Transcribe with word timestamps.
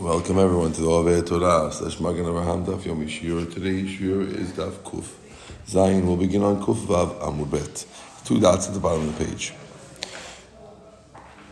Welcome 0.00 0.38
everyone 0.38 0.72
to 0.72 0.80
the 0.80 0.88
Ove 0.88 1.26
Torah 1.26 1.70
slash 1.70 2.00
Magen 2.00 2.24
Avraham 2.24 2.64
Daf 2.64 2.84
Yomi 2.84 3.06
Shiur. 3.06 3.52
Today's 3.52 3.86
Shiur 3.86 4.34
is 4.34 4.50
Daf 4.52 4.72
Kuf. 4.76 5.04
Zion 5.68 6.06
will 6.06 6.16
begin 6.16 6.42
on 6.42 6.58
Kuf 6.64 6.86
Vav 6.86 7.20
Amud 7.20 7.50
Bet. 7.50 7.84
Two 8.24 8.40
dots 8.40 8.68
at 8.68 8.72
the 8.72 8.80
bottom 8.80 9.06
of 9.06 9.18
the 9.18 9.26
page. 9.26 9.52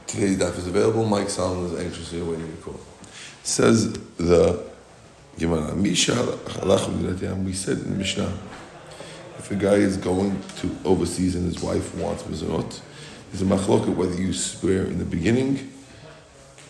Today's 0.07 0.39
Daf 0.39 0.57
is 0.57 0.67
available. 0.67 1.05
Mike 1.05 1.29
Solomon 1.29 1.67
is 1.67 1.79
anxiously 1.79 2.21
awaiting 2.21 2.51
the 2.51 2.63
call. 2.63 2.81
Says 3.43 3.93
the 4.17 4.65
Gemara, 5.39 5.75
Misha 5.77 6.15
We 7.45 7.53
said 7.53 7.79
in 7.81 7.99
Mishnah, 7.99 8.33
if 9.37 9.51
a 9.51 9.57
guy 9.57 9.75
is 9.75 9.99
going 9.99 10.41
to 10.57 10.75
overseas 10.87 11.35
and 11.35 11.45
his 11.45 11.63
wife 11.63 11.95
wants 11.97 12.23
mizanot, 12.23 12.81
there's 13.31 13.43
a 13.43 13.45
machloket 13.45 13.95
whether 13.95 14.15
you 14.19 14.33
swear 14.33 14.87
in 14.87 14.99
the 14.99 15.05
beginning 15.05 15.71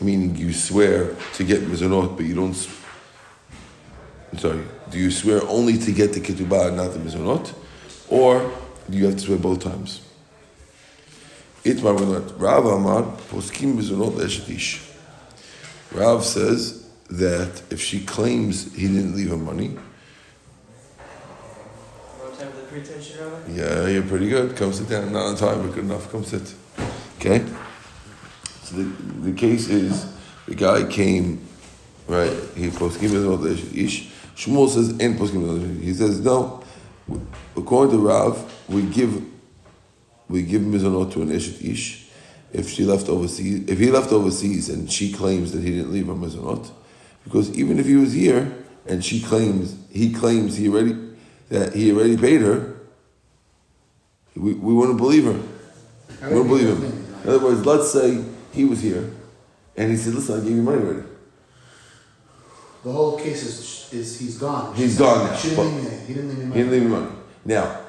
meaning 0.01 0.37
you 0.37 0.53
swear 0.53 1.15
to 1.35 1.45
get 1.45 1.62
mizanot, 1.62 2.17
but 2.17 2.27
you 2.27 2.35
don't. 2.35 2.69
I'm 4.33 4.39
sorry. 4.39 4.61
Do 4.91 4.98
you 4.98 5.11
swear 5.11 5.43
only 5.48 5.79
to 5.79 5.93
get 5.93 6.12
the 6.12 6.20
ketubah, 6.20 6.75
not 6.75 6.93
the 6.93 6.98
mizanot, 6.98 7.52
or 8.09 8.51
do 8.89 8.98
you 8.98 9.06
have 9.06 9.15
to 9.15 9.20
swear 9.20 9.39
both 9.39 9.61
times? 9.61 10.03
Itmar 11.65 12.39
Rav 12.39 12.66
Amar 12.66 13.03
poskim 13.30 13.75
mizanot 13.75 14.12
le'eshetish. 14.12 14.84
Rav 15.92 16.25
says 16.25 16.89
that 17.11 17.62
if 17.70 17.80
she 17.80 18.05
claims 18.05 18.75
he 18.75 18.87
didn't 18.87 19.17
leave 19.17 19.30
her 19.30 19.37
money. 19.37 19.77
Yeah, 23.48 23.89
you're 23.89 24.03
pretty 24.03 24.28
good. 24.28 24.55
Come 24.56 24.73
sit 24.73 24.89
down. 24.89 25.12
Not 25.12 25.27
on 25.27 25.37
time, 25.37 25.62
but 25.62 25.75
good 25.75 25.84
enough. 25.84 26.12
Come 26.12 26.25
sit. 26.25 26.55
Okay. 27.19 27.45
So 28.68 28.77
the, 28.77 28.82
the 29.30 29.32
case 29.32 29.70
is 29.70 30.12
the 30.46 30.54
guy 30.54 30.84
came, 30.84 31.40
right? 32.06 32.36
He 32.54 32.68
poskim 32.68 33.74
ish. 33.74 34.10
Shmuel 34.36 34.69
says 34.69 34.91
in 34.91 35.14
poskim 35.14 35.80
He 35.80 35.94
says 35.94 36.20
no. 36.20 36.62
According 37.56 37.97
to 37.97 38.06
Rav, 38.06 38.62
we 38.69 38.83
give 38.83 39.25
we 40.28 40.42
give 40.42 40.60
mizanot 40.60 41.14
to 41.14 41.22
an 41.22 41.33
ish 41.33 41.62
ish 41.62 42.08
if 42.52 42.69
she 42.69 42.84
left 42.84 43.08
overseas. 43.08 43.66
If 43.70 43.78
he 43.78 43.91
left 43.91 44.12
overseas 44.12 44.69
and 44.69 44.92
she 44.92 45.14
claims 45.14 45.53
that 45.53 45.62
he 45.62 45.70
didn't 45.70 45.91
leave 45.91 46.08
her 46.08 46.12
mizanot, 46.12 46.70
because 47.25 47.50
even 47.58 47.78
if 47.78 47.86
he 47.86 47.97
was 47.97 48.12
here 48.12 48.55
and 48.86 49.03
she 49.03 49.22
claims 49.22 49.78
he 49.91 50.12
claims 50.12 50.58
he 50.58 50.69
already 50.69 50.94
that 51.48 51.75
he 51.75 51.91
already 51.91 52.19
paid 52.19 52.42
her, 52.42 52.77
we, 54.36 54.53
we 54.53 54.75
wouldn't 54.75 54.98
believe 54.98 55.25
her. 55.25 55.41
We 56.28 56.34
wouldn't 56.34 56.48
believe 56.48 56.69
him. 56.69 57.06
In 57.22 57.30
other 57.30 57.38
words, 57.38 57.64
let's 57.64 57.91
say 57.91 58.22
he 58.59 58.64
was 58.64 58.83
here, 58.83 59.09
and 59.77 59.91
he 59.92 59.97
said, 59.97 60.14
"Listen, 60.14 60.41
I 60.41 60.45
gave 60.45 60.56
you 60.56 60.62
money 60.62 60.83
already." 60.83 61.06
The 62.83 62.92
whole 62.92 63.17
case 63.17 63.42
is, 63.45 63.92
is 63.92 64.19
he's 64.19 64.37
gone. 64.39 64.75
He's 64.75 64.95
she 64.95 64.98
gone 64.98 65.27
now. 65.27 65.37
She 65.37 65.50
didn't. 65.50 66.06
He 66.06 66.15
didn't 66.15 66.28
leave 66.31 66.39
me 66.39 66.45
money. 66.45 66.55
He 66.55 66.59
didn't 66.59 66.73
leave 66.73 66.83
me 66.83 66.89
money. 66.89 67.12
Now, 67.45 67.81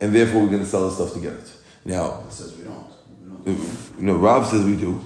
and 0.00 0.14
therefore 0.14 0.42
we're 0.42 0.54
going 0.54 0.62
to 0.62 0.66
sell 0.66 0.88
the 0.88 0.94
stuff 0.94 1.12
together. 1.12 1.40
Now, 1.84 2.22
it 2.26 2.32
says 2.32 2.56
we 2.56 2.64
don't. 2.64 2.86
We 3.44 3.52
don't. 3.52 3.98
You 3.98 4.06
know, 4.06 4.16
Rav 4.16 4.46
says 4.46 4.64
we 4.64 4.76
do, 4.76 5.00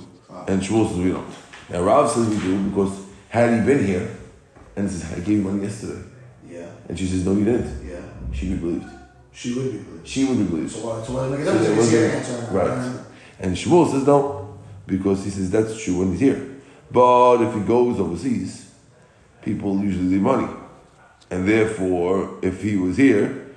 and 0.47 0.61
Shmuel 0.61 0.89
says 0.89 0.99
we 0.99 1.13
don't. 1.13 1.29
Now, 1.71 1.83
Rav 1.83 2.11
says 2.11 2.29
we 2.29 2.39
do 2.39 2.63
because 2.69 2.93
had 3.31 3.59
he 3.59 3.65
been 3.65 3.83
here, 3.87 4.17
and 4.77 4.87
he 4.87 4.95
says, 4.95 5.13
"I 5.13 5.21
gave 5.21 5.39
you 5.39 5.43
money 5.43 5.63
yesterday," 5.63 6.03
yeah, 6.47 6.69
and 6.89 6.99
she 6.99 7.07
says, 7.07 7.25
"No, 7.25 7.33
you 7.33 7.47
didn't," 7.47 7.89
yeah, 7.89 8.03
she 8.35 8.51
would 8.51 8.61
believe. 8.61 8.85
She 9.33 9.55
would 9.55 9.73
be 9.73 9.79
believed. 9.79 10.07
She 10.07 10.25
would 10.27 10.39
be 10.39 10.45
believed. 10.45 10.73
So 10.73 10.87
why? 10.87 11.03
So 11.03 11.13
why 11.15 11.29
make 11.29 11.41
a 11.41 11.45
difference? 11.45 12.51
Right. 12.51 13.05
And 13.43 13.57
Shmuel 13.57 13.91
says 13.91 14.07
no 14.07 14.40
because 14.87 15.25
he 15.25 15.31
says 15.31 15.51
that's 15.51 15.83
true 15.83 15.99
when 15.99 16.13
he's 16.13 16.21
here. 16.21 16.57
But 16.91 17.43
if 17.43 17.55
he 17.55 17.61
goes 17.61 18.01
overseas, 18.01 18.71
people 19.43 19.79
usually 19.81 20.09
leave 20.09 20.23
money. 20.23 20.49
And 21.31 21.49
therefore, 21.49 22.39
if 22.43 22.63
he 22.63 22.77
was 22.77 22.97
here, 22.97 23.55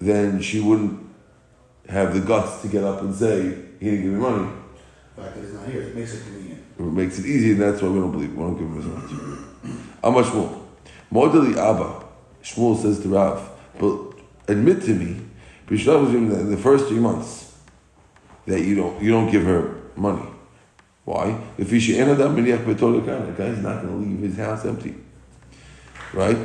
then 0.00 0.40
she 0.40 0.60
wouldn't 0.60 1.00
have 1.88 2.14
the 2.14 2.20
guts 2.20 2.62
to 2.62 2.68
get 2.68 2.84
up 2.84 3.00
and 3.02 3.14
say, 3.14 3.42
he 3.80 3.90
didn't 3.90 4.02
give 4.02 4.12
me 4.12 4.20
money. 4.20 4.48
The 5.16 5.22
fact 5.22 5.34
that 5.34 5.40
he's 5.42 5.52
not 5.52 5.66
here, 5.66 5.82
it 5.82 5.96
makes 5.96 6.14
it 6.14 6.22
convenient. 6.22 6.62
It 6.78 6.82
makes 6.82 7.18
it 7.18 7.26
easy, 7.26 7.52
and 7.52 7.60
that's 7.60 7.82
why 7.82 7.88
we 7.88 7.98
don't 7.98 8.12
believe. 8.12 8.34
We 8.34 8.42
don't 8.42 8.54
give 8.54 8.66
him 8.66 8.78
as 8.78 8.84
much. 8.86 9.74
How 10.02 10.10
much 10.10 10.32
more? 10.32 10.62
Modeli 11.12 11.56
Abba, 11.56 12.04
Shmuel 12.42 12.80
says 12.80 13.00
to 13.00 13.08
Rav, 13.08 13.50
but 13.78 13.98
admit 14.48 14.82
to 14.82 14.94
me, 14.94 15.20
in 15.68 16.50
the 16.50 16.58
first 16.60 16.86
three 16.86 16.98
months, 16.98 17.54
that 18.46 18.60
you 18.60 18.74
don't 18.74 19.02
you 19.02 19.10
don't 19.10 19.30
give 19.30 19.44
her 19.44 19.74
money. 19.96 20.26
Why? 21.04 21.36
If 21.58 21.70
he 21.70 21.80
should 21.80 21.96
enter 21.96 22.14
that 22.14 22.30
the 22.34 23.34
guy's 23.36 23.58
not 23.58 23.82
going 23.82 23.88
to 23.88 24.08
leave 24.08 24.20
his 24.20 24.36
house 24.36 24.64
empty. 24.64 24.94
Right? 26.12 26.38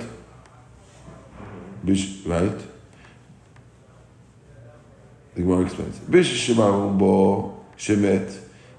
Right? 2.25 2.59
The 5.35 5.41
Gemara 5.41 5.65
explains. 5.65 5.99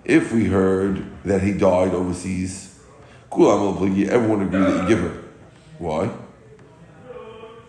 If 0.04 0.32
we 0.32 0.46
heard 0.46 1.04
that 1.24 1.42
he 1.42 1.52
died 1.52 1.94
overseas, 1.94 2.80
everyone 3.30 4.42
agreed 4.42 4.62
that 4.62 4.82
you 4.82 4.88
give 4.88 5.00
her. 5.00 5.22
Why? 5.78 6.10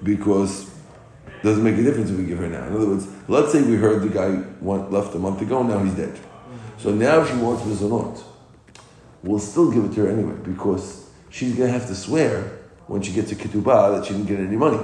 Because 0.02 0.70
it 1.28 1.44
doesn't 1.44 1.64
make 1.64 1.78
a 1.78 1.84
difference 1.84 2.09
if 2.09 2.18
we 2.18 2.26
give 2.26 2.40
her 2.40 2.47
now. 2.47 2.66
In 2.66 2.74
other 2.76 2.88
words, 2.88 3.08
let's 3.28 3.52
say 3.52 3.62
we 3.62 3.76
heard 3.76 4.02
the 4.02 4.09
guy 4.09 4.41
went, 4.62 4.91
left 4.91 5.14
a 5.14 5.20
month 5.20 5.41
ago, 5.41 5.62
now 5.62 5.84
he's 5.84 5.94
dead. 5.94 6.18
So 6.79 6.91
now 6.91 7.25
she 7.25 7.35
wants 7.35 7.63
mizonot. 7.63 8.23
We'll 9.22 9.40
still 9.40 9.69
give 9.69 9.84
it 9.84 9.94
to 9.95 10.06
her 10.06 10.09
anyway 10.09 10.35
because 10.44 11.09
she's 11.29 11.53
going 11.56 11.72
to 11.72 11.78
have 11.78 11.88
to 11.88 11.95
swear 11.95 12.59
when 12.88 13.01
she 13.01 13.12
gets 13.12 13.31
a 13.34 13.35
ketubah 13.35 13.97
that 14.00 14.06
she 14.06 14.13
didn't 14.13 14.28
get 14.28 14.40
any 14.40 14.56
money. 14.56 14.79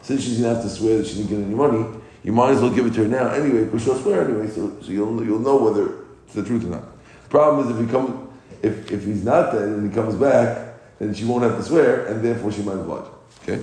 Since 0.00 0.24
she's 0.24 0.40
going 0.40 0.54
to 0.54 0.60
have 0.60 0.64
to 0.64 0.70
swear 0.70 0.98
that 0.98 1.06
she 1.06 1.16
didn't 1.16 1.28
get 1.28 1.38
any 1.40 1.54
money, 1.54 1.84
you 2.24 2.32
might 2.32 2.52
as 2.52 2.62
well 2.62 2.70
give 2.70 2.86
it 2.86 2.94
to 2.94 3.02
her 3.02 3.08
now 3.08 3.28
anyway 3.28 3.64
because 3.64 3.84
she'll 3.84 3.98
swear 3.98 4.24
anyway. 4.24 4.48
So, 4.48 4.80
so 4.80 4.90
you'll, 4.90 5.22
you'll 5.24 5.38
know 5.38 5.56
whether 5.56 6.04
it's 6.24 6.34
the 6.34 6.42
truth 6.42 6.64
or 6.64 6.68
not. 6.68 6.84
Problem 7.28 7.66
is 7.68 7.78
if 7.78 7.86
he 7.86 7.92
comes, 7.92 8.30
if, 8.62 8.90
if 8.90 9.04
he's 9.04 9.22
not 9.22 9.52
dead 9.52 9.62
and 9.62 9.88
he 9.88 9.94
comes 9.94 10.14
back, 10.14 10.74
then 10.98 11.12
she 11.12 11.26
won't 11.26 11.42
have 11.42 11.56
to 11.58 11.62
swear 11.62 12.06
and 12.06 12.24
therefore 12.24 12.50
she 12.50 12.62
might 12.62 12.74
oblige. 12.74 13.10
Okay? 13.42 13.62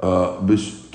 Uh, 0.00 0.40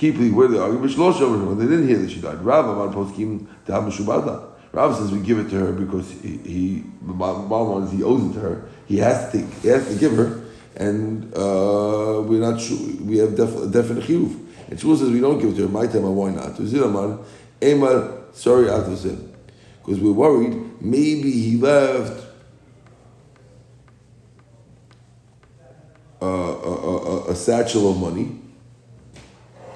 Kipli, 0.01 0.33
where 0.33 0.47
they 0.47 0.57
argue, 0.57 0.79
when 0.79 1.59
they 1.59 1.65
didn't 1.65 1.87
hear 1.87 1.99
that 1.99 2.09
she 2.09 2.19
died. 2.19 2.43
Rav 2.43 2.67
Amar 2.67 2.87
Poskim 2.87 3.45
Meshubada. 3.67 4.47
Rav 4.71 4.95
says 4.95 5.11
we 5.11 5.19
give 5.19 5.37
it 5.37 5.49
to 5.49 5.59
her 5.59 5.71
because 5.73 6.09
he, 6.21 6.37
he 6.37 6.83
the 7.01 7.13
bottom 7.13 7.49
line 7.49 7.83
is 7.83 7.91
he 7.91 8.01
owes 8.01 8.31
it 8.31 8.33
to 8.33 8.39
her. 8.39 8.69
He 8.87 8.97
has 8.97 9.31
to 9.31 9.37
take, 9.37 9.53
he 9.61 9.67
has 9.67 9.87
to 9.87 9.99
give 9.99 10.15
her, 10.15 10.41
and 10.75 11.31
uh, 11.35 12.23
we're 12.25 12.39
not 12.39 12.59
sure. 12.59 12.79
We 13.01 13.17
have 13.17 13.35
def, 13.35 13.71
definite 13.71 14.05
chiyuv. 14.05 14.47
And 14.69 14.79
Shmuel 14.79 14.97
says 14.97 15.09
we 15.09 15.19
don't 15.19 15.39
give 15.39 15.51
it 15.51 15.55
to 15.57 15.63
her. 15.63 15.67
My 15.67 15.85
time, 15.85 16.03
why 16.15 16.31
not? 16.31 16.55
To 16.55 16.63
Zilaman, 16.63 17.23
Emar, 17.59 18.33
sorry, 18.33 18.67
Atosim. 18.67 19.29
Because 19.83 19.99
we're 19.99 20.13
worried 20.13 20.71
maybe 20.81 21.31
he 21.31 21.57
left 21.57 22.25
uh, 26.21 26.25
a, 26.25 26.29
a, 26.29 27.31
a, 27.31 27.35
satchel 27.35 27.91
of 27.91 27.97
money, 27.97 28.40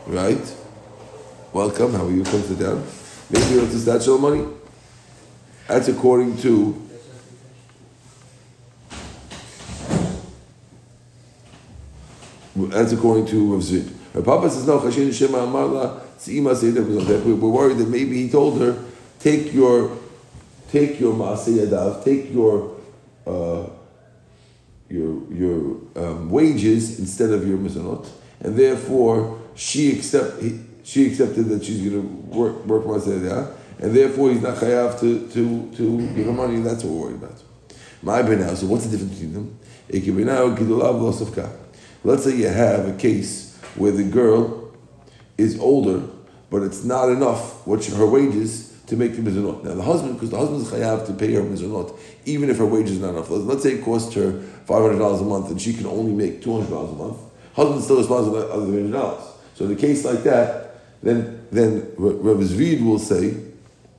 right? 0.07 0.55
Welcome. 1.53 1.93
How 1.93 2.05
are 2.05 2.11
you? 2.11 2.23
Come 2.23 2.41
sit 2.41 2.59
down. 2.59 2.85
Maybe 3.29 3.59
it's 3.59 3.73
a 3.73 3.79
satchel 3.79 4.15
of 4.15 4.21
money. 4.21 4.45
That's 5.67 5.87
according 5.87 6.37
to 6.39 6.81
That's 12.55 12.93
according 12.93 13.25
to 13.27 13.53
Rav 13.53 13.61
Zvid. 13.61 13.91
Her 14.13 14.21
Papa 14.21 14.49
says 14.49 14.65
no. 14.65 14.79
Chashin 14.79 15.13
Shema 15.13 15.39
Amarla 15.39 15.99
Tzima 16.17 17.25
We're 17.25 17.35
worried 17.35 17.77
that 17.79 17.89
maybe 17.89 18.23
he 18.23 18.29
told 18.29 18.61
her, 18.61 18.81
take 19.19 19.53
your, 19.53 19.97
take 20.71 20.99
your 20.99 21.13
Maaseh 21.13 22.03
take 22.05 22.31
your, 22.31 22.77
uh, 23.27 23.67
your 24.89 25.33
your 25.33 25.77
um, 25.97 26.29
wages 26.29 26.99
instead 26.99 27.31
of 27.31 27.45
your 27.45 27.57
mizanot, 27.57 28.07
and 28.39 28.55
therefore 28.55 29.41
she 29.55 29.97
accept 29.97 30.41
she 30.83 31.07
accepted 31.07 31.45
that 31.45 31.63
she's 31.63 31.89
going 31.89 32.01
to 32.01 32.07
work 32.37 32.65
work 32.65 32.83
Maaseh 32.83 33.55
and 33.79 33.95
therefore 33.95 34.31
he's 34.31 34.41
not 34.41 34.55
chayav 34.55 34.99
to, 35.01 35.27
to, 35.29 35.71
to 35.75 36.13
give 36.15 36.25
her 36.25 36.31
money, 36.31 36.61
that's 36.61 36.83
what 36.83 36.93
we're 36.93 37.07
worried 37.07 37.23
about. 37.23 37.43
My 38.01 38.21
now, 38.21 38.53
so 38.53 38.67
what's 38.67 38.85
the 38.85 38.91
difference 38.91 39.13
between 39.13 39.33
them? 39.33 39.59
Let's 42.03 42.23
say 42.23 42.35
you 42.35 42.47
have 42.47 42.87
a 42.87 42.97
case 42.97 43.57
where 43.75 43.91
the 43.91 44.03
girl 44.03 44.71
is 45.37 45.59
older, 45.59 46.03
but 46.49 46.61
it's 46.61 46.83
not 46.83 47.09
enough, 47.09 47.65
what 47.67 47.83
her 47.85 48.05
wages, 48.05 48.71
to 48.87 48.95
make 48.95 49.15
the 49.15 49.21
mizunot. 49.21 49.63
Now 49.63 49.73
the 49.73 49.81
husband, 49.81 50.13
because 50.13 50.29
the 50.29 50.37
husband's 50.37 50.69
chayav 50.69 51.07
to 51.07 51.13
pay 51.13 51.33
her 51.33 51.41
mizunot, 51.41 51.97
even 52.25 52.49
if 52.49 52.57
her 52.59 52.65
wages 52.65 52.91
is 52.91 52.99
not 52.99 53.09
enough. 53.09 53.29
Let's 53.29 53.63
say 53.63 53.73
it 53.73 53.83
costs 53.83 54.13
her 54.13 54.31
$500 54.67 55.21
a 55.21 55.23
month 55.23 55.49
and 55.49 55.61
she 55.61 55.73
can 55.73 55.87
only 55.87 56.13
make 56.13 56.41
$200 56.41 56.67
a 56.67 56.95
month. 56.95 57.17
Husband 57.55 57.83
still 57.83 57.97
responsible 57.97 58.41
for 58.41 58.47
the 58.47 58.53
other 58.53 58.67
$300. 58.67 59.34
So 59.55 59.65
in 59.65 59.71
a 59.71 59.75
case 59.75 60.05
like 60.05 60.23
that, 60.23 61.01
then, 61.01 61.47
then 61.51 61.91
Rav 61.97 62.37
Zvid 62.37 62.85
will 62.85 62.99
say, 62.99 63.37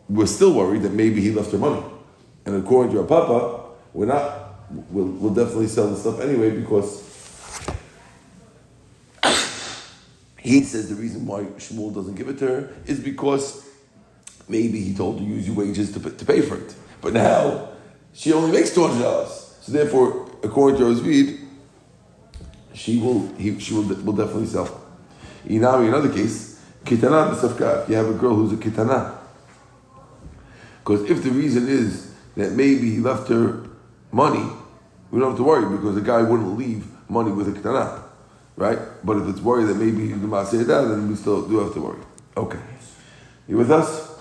we're 0.08 0.26
still 0.26 0.53
worried 0.55 0.82
that 0.82 0.93
maybe 0.93 1.20
he 1.20 1.32
left 1.32 1.50
her 1.53 1.58
money. 1.58 1.85
And 2.44 2.55
according 2.56 2.93
to 2.93 3.00
our 3.00 3.06
papa, 3.06 3.64
we're 3.93 4.06
not 4.06 4.47
will 4.91 5.06
will 5.06 5.35
definitely 5.35 5.69
sell 5.69 5.88
the 5.88 5.97
stuff 5.97 6.20
anyway 6.20 6.50
because 6.50 7.03
he 10.38 10.62
says 10.62 10.88
the 10.88 10.94
reason 10.94 11.26
why 11.26 11.44
Shmuel 11.44 11.94
doesn't 11.94 12.14
give 12.14 12.29
it 12.29 12.38
to 12.38 12.47
her 12.47 12.75
is 12.87 13.00
because 13.00 13.64
maybe 14.49 14.81
he 14.81 14.94
told 14.94 15.20
her 15.20 15.25
use 15.25 15.47
your 15.47 15.56
wages 15.56 15.93
to, 15.93 16.00
to 16.11 16.25
pay 16.25 16.41
for 16.41 16.56
it. 16.56 16.75
But 17.00 17.12
now 17.12 17.70
she 18.12 18.32
only 18.32 18.53
makes 18.53 18.75
two 18.75 18.87
hundred 18.87 19.03
dollars, 19.03 19.56
so 19.61 19.73
therefore, 19.73 20.29
according 20.43 20.79
to 20.79 20.85
Rosvid, 20.85 21.41
she 22.75 22.99
will 22.99 23.26
he, 23.37 23.58
she 23.58 23.75
will, 23.75 23.82
will 23.82 24.12
definitely 24.12 24.47
sell. 24.47 24.85
In 25.46 25.64
another 25.64 26.12
case, 26.12 26.60
kitana 26.84 27.32
b'safka. 27.32 27.88
You 27.88 27.96
have 27.96 28.08
a 28.08 28.14
girl 28.14 28.34
who's 28.34 28.52
a 28.52 28.56
kitana. 28.56 29.16
Because 30.78 31.08
if 31.10 31.22
the 31.22 31.31
reason 31.31 31.69
is 31.69 32.14
that 32.37 32.52
maybe 32.52 32.90
he 32.90 32.98
left 32.98 33.28
her 33.28 33.69
money, 34.12 34.48
we 35.10 35.20
don't 35.20 35.31
have 35.31 35.38
to 35.38 35.44
worry 35.44 35.76
because 35.76 35.94
the 35.94 36.00
guy 36.00 36.22
wouldn't 36.22 36.56
leave 36.58 36.87
money 37.08 37.32
with 37.32 37.48
a 37.48 37.52
kitana, 37.52 38.02
right? 38.56 38.78
But 39.04 39.19
if 39.19 39.28
it's 39.28 39.40
worried 39.40 39.66
that 39.66 39.76
maybe 39.76 40.08
going 40.08 40.31
to 40.31 40.46
say 40.46 40.58
that, 40.58 40.82
then 40.82 41.08
we 41.08 41.16
still 41.16 41.46
do 41.48 41.58
have 41.58 41.75
to 41.75 41.81
worry. 41.81 42.02
Okay. 42.37 42.60
You 43.48 43.56
with 43.56 43.70
us? 43.70 44.19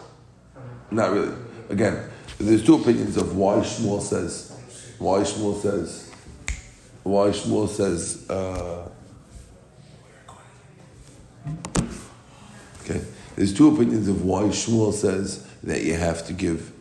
Not 0.91 1.11
really. 1.11 1.33
Again, 1.69 2.09
there's 2.39 2.63
two 2.63 2.75
opinions 2.75 3.17
of 3.17 3.35
why 3.35 3.57
Shmuel 3.57 4.01
says, 4.01 4.55
why 4.99 5.19
Shmuel 5.19 5.61
says, 5.61 6.11
why 7.03 7.29
Shmuel 7.29 7.67
says, 7.67 8.29
uh, 8.29 8.89
okay, 12.81 13.01
there's 13.35 13.53
two 13.53 13.73
opinions 13.73 14.07
of 14.07 14.23
why 14.23 14.43
Shmuel 14.43 14.93
says 14.93 15.47
that 15.63 15.83
you 15.83 15.95
have 15.95 16.25
to 16.27 16.33
give 16.33 16.71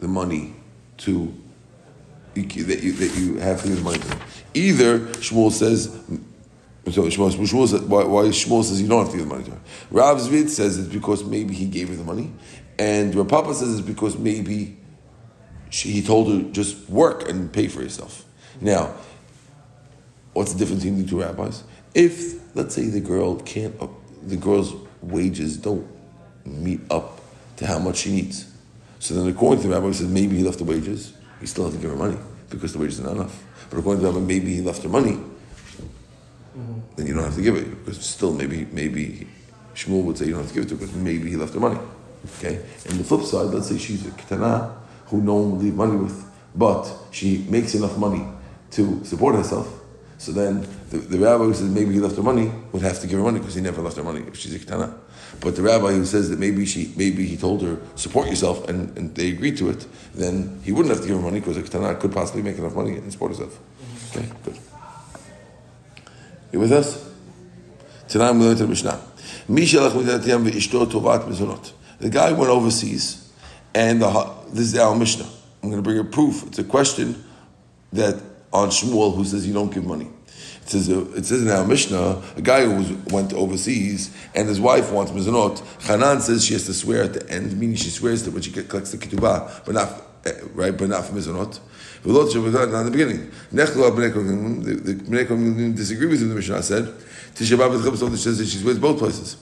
the 0.00 0.08
money 0.08 0.54
to 0.98 1.34
that 2.34 2.82
you 2.82 2.92
that 2.92 3.16
you 3.16 3.38
have 3.38 3.62
to 3.62 3.68
give 3.68 3.78
the 3.78 3.82
money 3.82 3.98
to. 3.98 4.16
Either 4.54 5.00
Shmuel 5.00 5.50
says 5.50 5.86
so 6.92 7.02
Shmuel, 7.02 7.30
Shmuel 7.30 7.68
says, 7.68 7.82
why, 7.82 8.04
why 8.04 8.22
Shmuel 8.24 8.64
says 8.64 8.80
you 8.80 8.88
don't 8.88 9.04
have 9.04 9.12
to 9.12 9.18
give 9.18 9.28
the 9.28 9.34
money 9.34 9.44
to 9.44 9.50
her. 9.50 9.60
Rav 9.90 10.18
Zvid 10.18 10.48
says 10.48 10.78
it's 10.78 10.88
because 10.88 11.24
maybe 11.24 11.54
he 11.54 11.66
gave 11.66 11.88
her 11.88 11.96
the 11.96 12.04
money, 12.04 12.32
and 12.78 13.14
Rav 13.14 13.28
Papa 13.28 13.54
says 13.54 13.78
it's 13.78 13.86
because 13.86 14.16
maybe 14.16 14.78
she, 15.70 15.90
he 15.90 16.02
told 16.02 16.32
her 16.32 16.50
just 16.50 16.88
work 16.88 17.28
and 17.28 17.52
pay 17.52 17.68
for 17.68 17.82
yourself. 17.82 18.24
Now, 18.60 18.94
what's 20.32 20.52
the 20.52 20.58
difference 20.58 20.82
between 20.82 21.02
the 21.02 21.08
two 21.08 21.20
rabbis? 21.20 21.64
If 21.94 22.54
let's 22.54 22.74
say 22.74 22.86
the 22.86 23.00
girl 23.00 23.36
can't, 23.36 23.74
the 24.22 24.36
girl's 24.36 24.74
wages 25.02 25.56
don't 25.56 25.86
meet 26.44 26.80
up 26.90 27.20
to 27.56 27.66
how 27.66 27.78
much 27.78 27.98
she 27.98 28.12
needs, 28.12 28.52
so 28.98 29.14
then 29.14 29.28
according 29.28 29.62
to 29.62 29.68
the 29.68 29.74
rabbi, 29.74 29.86
he 29.88 29.92
says 29.92 30.08
maybe 30.08 30.36
he 30.36 30.42
left 30.42 30.58
the 30.58 30.64
wages, 30.64 31.12
he 31.40 31.46
still 31.46 31.64
has 31.64 31.74
to 31.74 31.80
give 31.80 31.90
her 31.90 31.96
money 31.96 32.18
because 32.50 32.72
the 32.72 32.78
wages 32.78 33.00
are 33.00 33.04
not 33.04 33.16
enough. 33.16 33.44
But 33.70 33.78
according 33.78 34.02
to 34.02 34.08
the 34.08 34.12
rabbi, 34.12 34.26
maybe 34.26 34.54
he 34.54 34.60
left 34.60 34.82
her 34.82 34.88
money, 34.88 35.12
mm-hmm. 35.12 36.80
then 36.96 37.06
you 37.06 37.14
don't 37.14 37.24
have 37.24 37.36
to 37.36 37.42
give 37.42 37.56
it 37.56 37.84
because 37.84 38.04
still 38.04 38.32
maybe 38.32 38.66
maybe 38.72 39.26
Shmuel 39.74 40.04
would 40.04 40.18
say 40.18 40.26
you 40.26 40.32
don't 40.32 40.42
have 40.42 40.48
to 40.48 40.54
give 40.54 40.64
it 40.64 40.68
to 40.70 40.74
her 40.74 40.80
because 40.80 40.94
maybe 40.96 41.30
he 41.30 41.36
left 41.36 41.54
her 41.54 41.60
money. 41.60 41.78
Okay, 42.38 42.56
and 42.86 42.98
the 42.98 43.04
flip 43.04 43.22
side, 43.22 43.46
let's 43.54 43.68
say 43.68 43.78
she's 43.78 44.04
a 44.06 44.10
ketana 44.10 44.74
who 45.06 45.22
no 45.22 45.34
one 45.36 45.52
will 45.52 45.58
leave 45.58 45.74
money 45.74 45.96
with, 45.96 46.24
but 46.54 46.92
she 47.12 47.46
makes 47.48 47.74
enough 47.74 47.96
money 47.96 48.26
to 48.72 49.02
support 49.04 49.36
herself. 49.36 49.77
So 50.18 50.32
then 50.32 50.66
the, 50.90 50.98
the 50.98 51.18
rabbi 51.18 51.44
who 51.44 51.54
says 51.54 51.70
maybe 51.70 51.94
he 51.94 52.00
left 52.00 52.16
her 52.16 52.22
money 52.22 52.50
would 52.72 52.82
have 52.82 53.00
to 53.00 53.06
give 53.06 53.18
her 53.18 53.24
money 53.24 53.38
because 53.38 53.54
he 53.54 53.60
never 53.60 53.80
left 53.80 53.96
her 53.96 54.02
money 54.02 54.24
if 54.26 54.36
she's 54.36 54.54
a 54.54 54.58
ketana. 54.58 54.92
But 55.40 55.54
the 55.54 55.62
rabbi 55.62 55.92
who 55.92 56.04
says 56.04 56.28
that 56.30 56.40
maybe 56.40 56.66
she 56.66 56.92
maybe 56.96 57.24
he 57.24 57.36
told 57.36 57.62
her 57.62 57.78
support 57.94 58.28
yourself 58.28 58.68
and, 58.68 58.96
and 58.98 59.14
they 59.14 59.28
agreed 59.30 59.56
to 59.58 59.70
it, 59.70 59.86
then 60.14 60.60
he 60.64 60.72
wouldn't 60.72 60.92
have 60.92 61.02
to 61.02 61.08
give 61.08 61.16
her 61.16 61.22
money 61.22 61.38
because 61.38 61.56
a 61.56 61.62
ketana 61.62 61.98
could 62.00 62.12
possibly 62.12 62.42
make 62.42 62.58
enough 62.58 62.74
money 62.74 62.96
and 62.96 63.12
support 63.12 63.30
herself. 63.30 63.58
Okay, 64.10 64.28
good. 64.44 64.58
You 66.52 66.60
with 66.60 66.72
us? 66.72 67.08
Tonight 68.08 68.32
going 68.32 68.56
to 68.56 68.62
the 68.62 68.68
Mishnah. 68.68 69.00
The 72.00 72.10
guy 72.10 72.32
went 72.32 72.50
overseas, 72.50 73.32
and 73.74 74.00
the, 74.00 74.34
this 74.48 74.72
is 74.72 74.78
our 74.78 74.96
Mishnah. 74.96 75.28
I'm 75.62 75.70
going 75.70 75.82
to 75.82 75.86
bring 75.86 75.98
a 75.98 76.04
proof. 76.04 76.46
It's 76.46 76.58
a 76.58 76.64
question 76.64 77.22
that 77.92 78.22
on 78.52 78.68
Shmuel 78.70 79.14
who 79.14 79.24
says 79.24 79.46
you 79.46 79.54
don't 79.54 79.72
give 79.72 79.84
money. 79.84 80.10
It 80.62 80.72
says, 80.72 80.88
it 80.88 81.24
says 81.24 81.42
in 81.42 81.50
our 81.50 81.66
Mishnah, 81.66 82.22
a 82.36 82.42
guy 82.42 82.64
who 82.64 82.74
was, 82.74 82.90
went 83.12 83.32
overseas 83.32 84.14
and 84.34 84.48
his 84.48 84.60
wife 84.60 84.92
wants 84.92 85.12
mizanot. 85.12 85.62
Hanan 85.82 86.20
says 86.20 86.44
she 86.44 86.52
has 86.52 86.66
to 86.66 86.74
swear 86.74 87.04
at 87.04 87.14
the 87.14 87.30
end, 87.30 87.58
meaning 87.58 87.76
she 87.76 87.88
swears 87.88 88.22
that 88.24 88.32
when 88.32 88.42
she 88.42 88.52
collects 88.52 88.90
the 88.92 88.98
ketubah, 88.98 89.64
but 89.64 89.74
not 89.74 90.02
eh, 90.26 90.32
right, 90.52 90.76
but 90.76 90.90
not 90.90 91.06
for 91.06 91.14
mizanot. 91.14 91.58
Not 92.04 92.34
in 92.34 92.52
the 92.52 92.90
beginning. 92.92 93.30
The, 93.50 93.64
Bnei 94.94 95.76
disagree 95.76 96.06
with 96.06 96.22
him. 96.22 96.28
The 96.28 96.34
Mishnah 96.36 96.62
said, 96.62 96.84
Tishava 97.34 98.16
says 98.16 98.38
that 98.38 98.46
she 98.46 98.58
swears 98.58 98.78
both 98.78 98.98
places. 98.98 99.36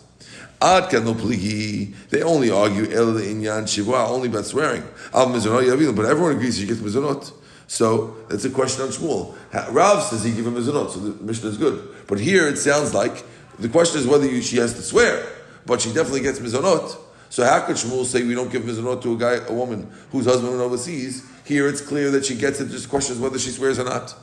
Ad 0.60 0.92
no 0.92 1.14
pligi. 1.14 1.94
They 2.08 2.22
only 2.22 2.50
argue 2.50 2.84
el 2.90 3.14
inyan 3.14 3.68
shiva 3.68 4.06
only 4.08 4.28
about 4.28 4.46
swearing. 4.46 4.84
Al 5.12 5.26
mizanot 5.26 5.94
but 5.94 6.06
everyone 6.06 6.36
agrees 6.36 6.58
she 6.58 6.66
gets 6.66 6.80
mizanot. 6.80 7.32
So 7.68 8.16
that's 8.28 8.44
a 8.44 8.50
question 8.50 8.82
on 8.82 8.88
Shmuel. 8.88 9.34
Rav 9.72 10.02
says 10.02 10.22
he 10.22 10.32
give 10.32 10.46
him 10.46 10.54
mizanot, 10.54 10.90
so 10.90 11.00
the 11.00 11.22
Mishnah 11.22 11.50
is 11.50 11.58
good. 11.58 11.88
But 12.06 12.20
here 12.20 12.46
it 12.48 12.58
sounds 12.58 12.94
like 12.94 13.24
the 13.58 13.68
question 13.68 14.00
is 14.00 14.06
whether 14.06 14.26
you, 14.26 14.42
she 14.42 14.58
has 14.58 14.74
to 14.74 14.82
swear, 14.82 15.26
but 15.64 15.80
she 15.80 15.92
definitely 15.92 16.20
gets 16.20 16.38
mizanot. 16.38 16.96
So 17.28 17.44
how 17.44 17.60
could 17.66 17.76
Shmuel 17.76 18.04
say 18.04 18.22
we 18.22 18.34
don't 18.34 18.52
give 18.52 18.62
mizanot 18.62 19.02
to 19.02 19.14
a 19.14 19.16
guy, 19.16 19.34
a 19.46 19.52
woman 19.52 19.90
whose 20.12 20.26
husband 20.26 20.50
went 20.50 20.62
overseas? 20.62 21.24
Here 21.44 21.68
it's 21.68 21.80
clear 21.80 22.10
that 22.12 22.24
she 22.24 22.36
gets 22.36 22.60
it. 22.60 22.70
Just 22.70 22.88
questions 22.88 23.18
whether 23.18 23.38
she 23.38 23.50
swears 23.50 23.78
or 23.78 23.84
not. 23.84 24.14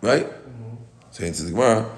Right? 0.00 0.26
Mm-hmm. 0.26 0.76
So 1.10 1.24
answers 1.24 1.46
the 1.46 1.52
Gemara. 1.52 1.90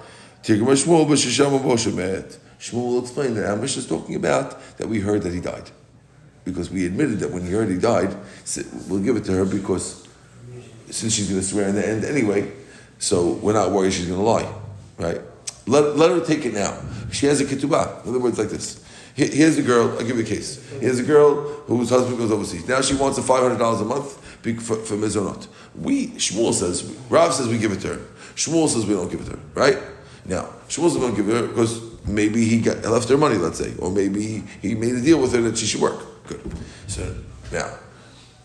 Shmuel 2.59 2.87
will 2.87 3.01
explain 3.01 3.35
that 3.35 3.49
our 3.49 3.57
Mishnah 3.57 3.83
is 3.83 3.89
talking 3.89 4.15
about 4.15 4.61
that 4.79 4.89
we 4.89 5.01
heard 5.01 5.23
that 5.23 5.33
he 5.33 5.41
died. 5.41 5.71
Because 6.45 6.71
we 6.71 6.87
admitted 6.87 7.19
that 7.21 7.31
when 7.33 7.45
he 7.45 7.51
heard 7.51 7.69
he 7.69 7.79
died, 7.79 8.17
we'll 8.89 9.03
give 9.03 9.17
it 9.17 9.25
to 9.25 9.33
her 9.33 9.45
because 9.45 10.06
since 10.91 11.15
she's 11.15 11.29
going 11.29 11.41
to 11.41 11.47
swear 11.47 11.69
in 11.69 11.75
the 11.75 11.87
end 11.87 12.05
anyway, 12.05 12.53
so 12.99 13.33
we're 13.35 13.53
not 13.53 13.71
worried 13.71 13.93
she's 13.93 14.07
going 14.07 14.19
to 14.19 14.25
lie, 14.25 14.53
right? 14.99 15.21
Let, 15.67 15.97
let 15.97 16.11
her 16.11 16.21
take 16.21 16.45
it 16.47 16.55
now. 16.55 16.81
She 17.11 17.27
has 17.27 17.41
a 17.41 17.45
ketubah. 17.45 18.05
In 18.05 18.11
other 18.11 18.21
words, 18.21 18.39
like 18.39 18.49
this. 18.49 18.83
Here's 19.15 19.57
a 19.57 19.63
girl, 19.63 19.93
I'll 19.99 20.05
give 20.05 20.19
you 20.19 20.25
a 20.25 20.27
case. 20.27 20.63
Here's 20.79 20.99
a 20.99 21.03
girl 21.03 21.41
whose 21.67 21.89
husband 21.89 22.19
goes 22.19 22.31
overseas. 22.31 22.69
Now 22.69 22.83
she 22.83 22.95
wants 22.95 23.17
a 23.17 23.23
$500 23.23 23.81
a 23.81 23.85
month 23.85 24.23
for, 24.61 24.77
for 24.77 24.95
mizonot. 24.95 25.49
We, 25.75 26.09
Shmuel 26.09 26.53
says, 26.53 26.85
Rav 27.09 27.33
says 27.33 27.49
we 27.49 27.57
give 27.57 27.73
it 27.73 27.81
to 27.81 27.95
her. 27.95 28.07
Shmuel 28.35 28.69
says 28.69 28.85
we 28.85 28.93
don't 28.93 29.11
give 29.11 29.23
it 29.23 29.25
to 29.25 29.31
her, 29.33 29.41
right? 29.55 29.79
Now, 30.27 30.51
Shmuel 30.69 30.91
says 30.91 30.99
we 30.99 31.07
don't 31.07 31.15
give 31.15 31.29
it 31.31 31.33
to 31.33 31.39
her 31.39 31.49
because 31.49 32.07
maybe 32.07 32.45
he 32.45 32.61
got, 32.61 32.85
left 32.85 33.09
her 33.09 33.17
money, 33.17 33.37
let's 33.37 33.59
say, 33.59 33.75
or 33.79 33.91
maybe 33.91 34.23
he, 34.23 34.43
he 34.61 34.75
made 34.75 34.95
a 34.95 35.01
deal 35.01 35.21
with 35.21 35.33
her 35.33 35.41
that 35.41 35.57
she 35.57 35.65
should 35.65 35.81
work. 35.81 36.27
Good. 36.27 36.43
So, 36.87 37.17
now, 37.51 37.79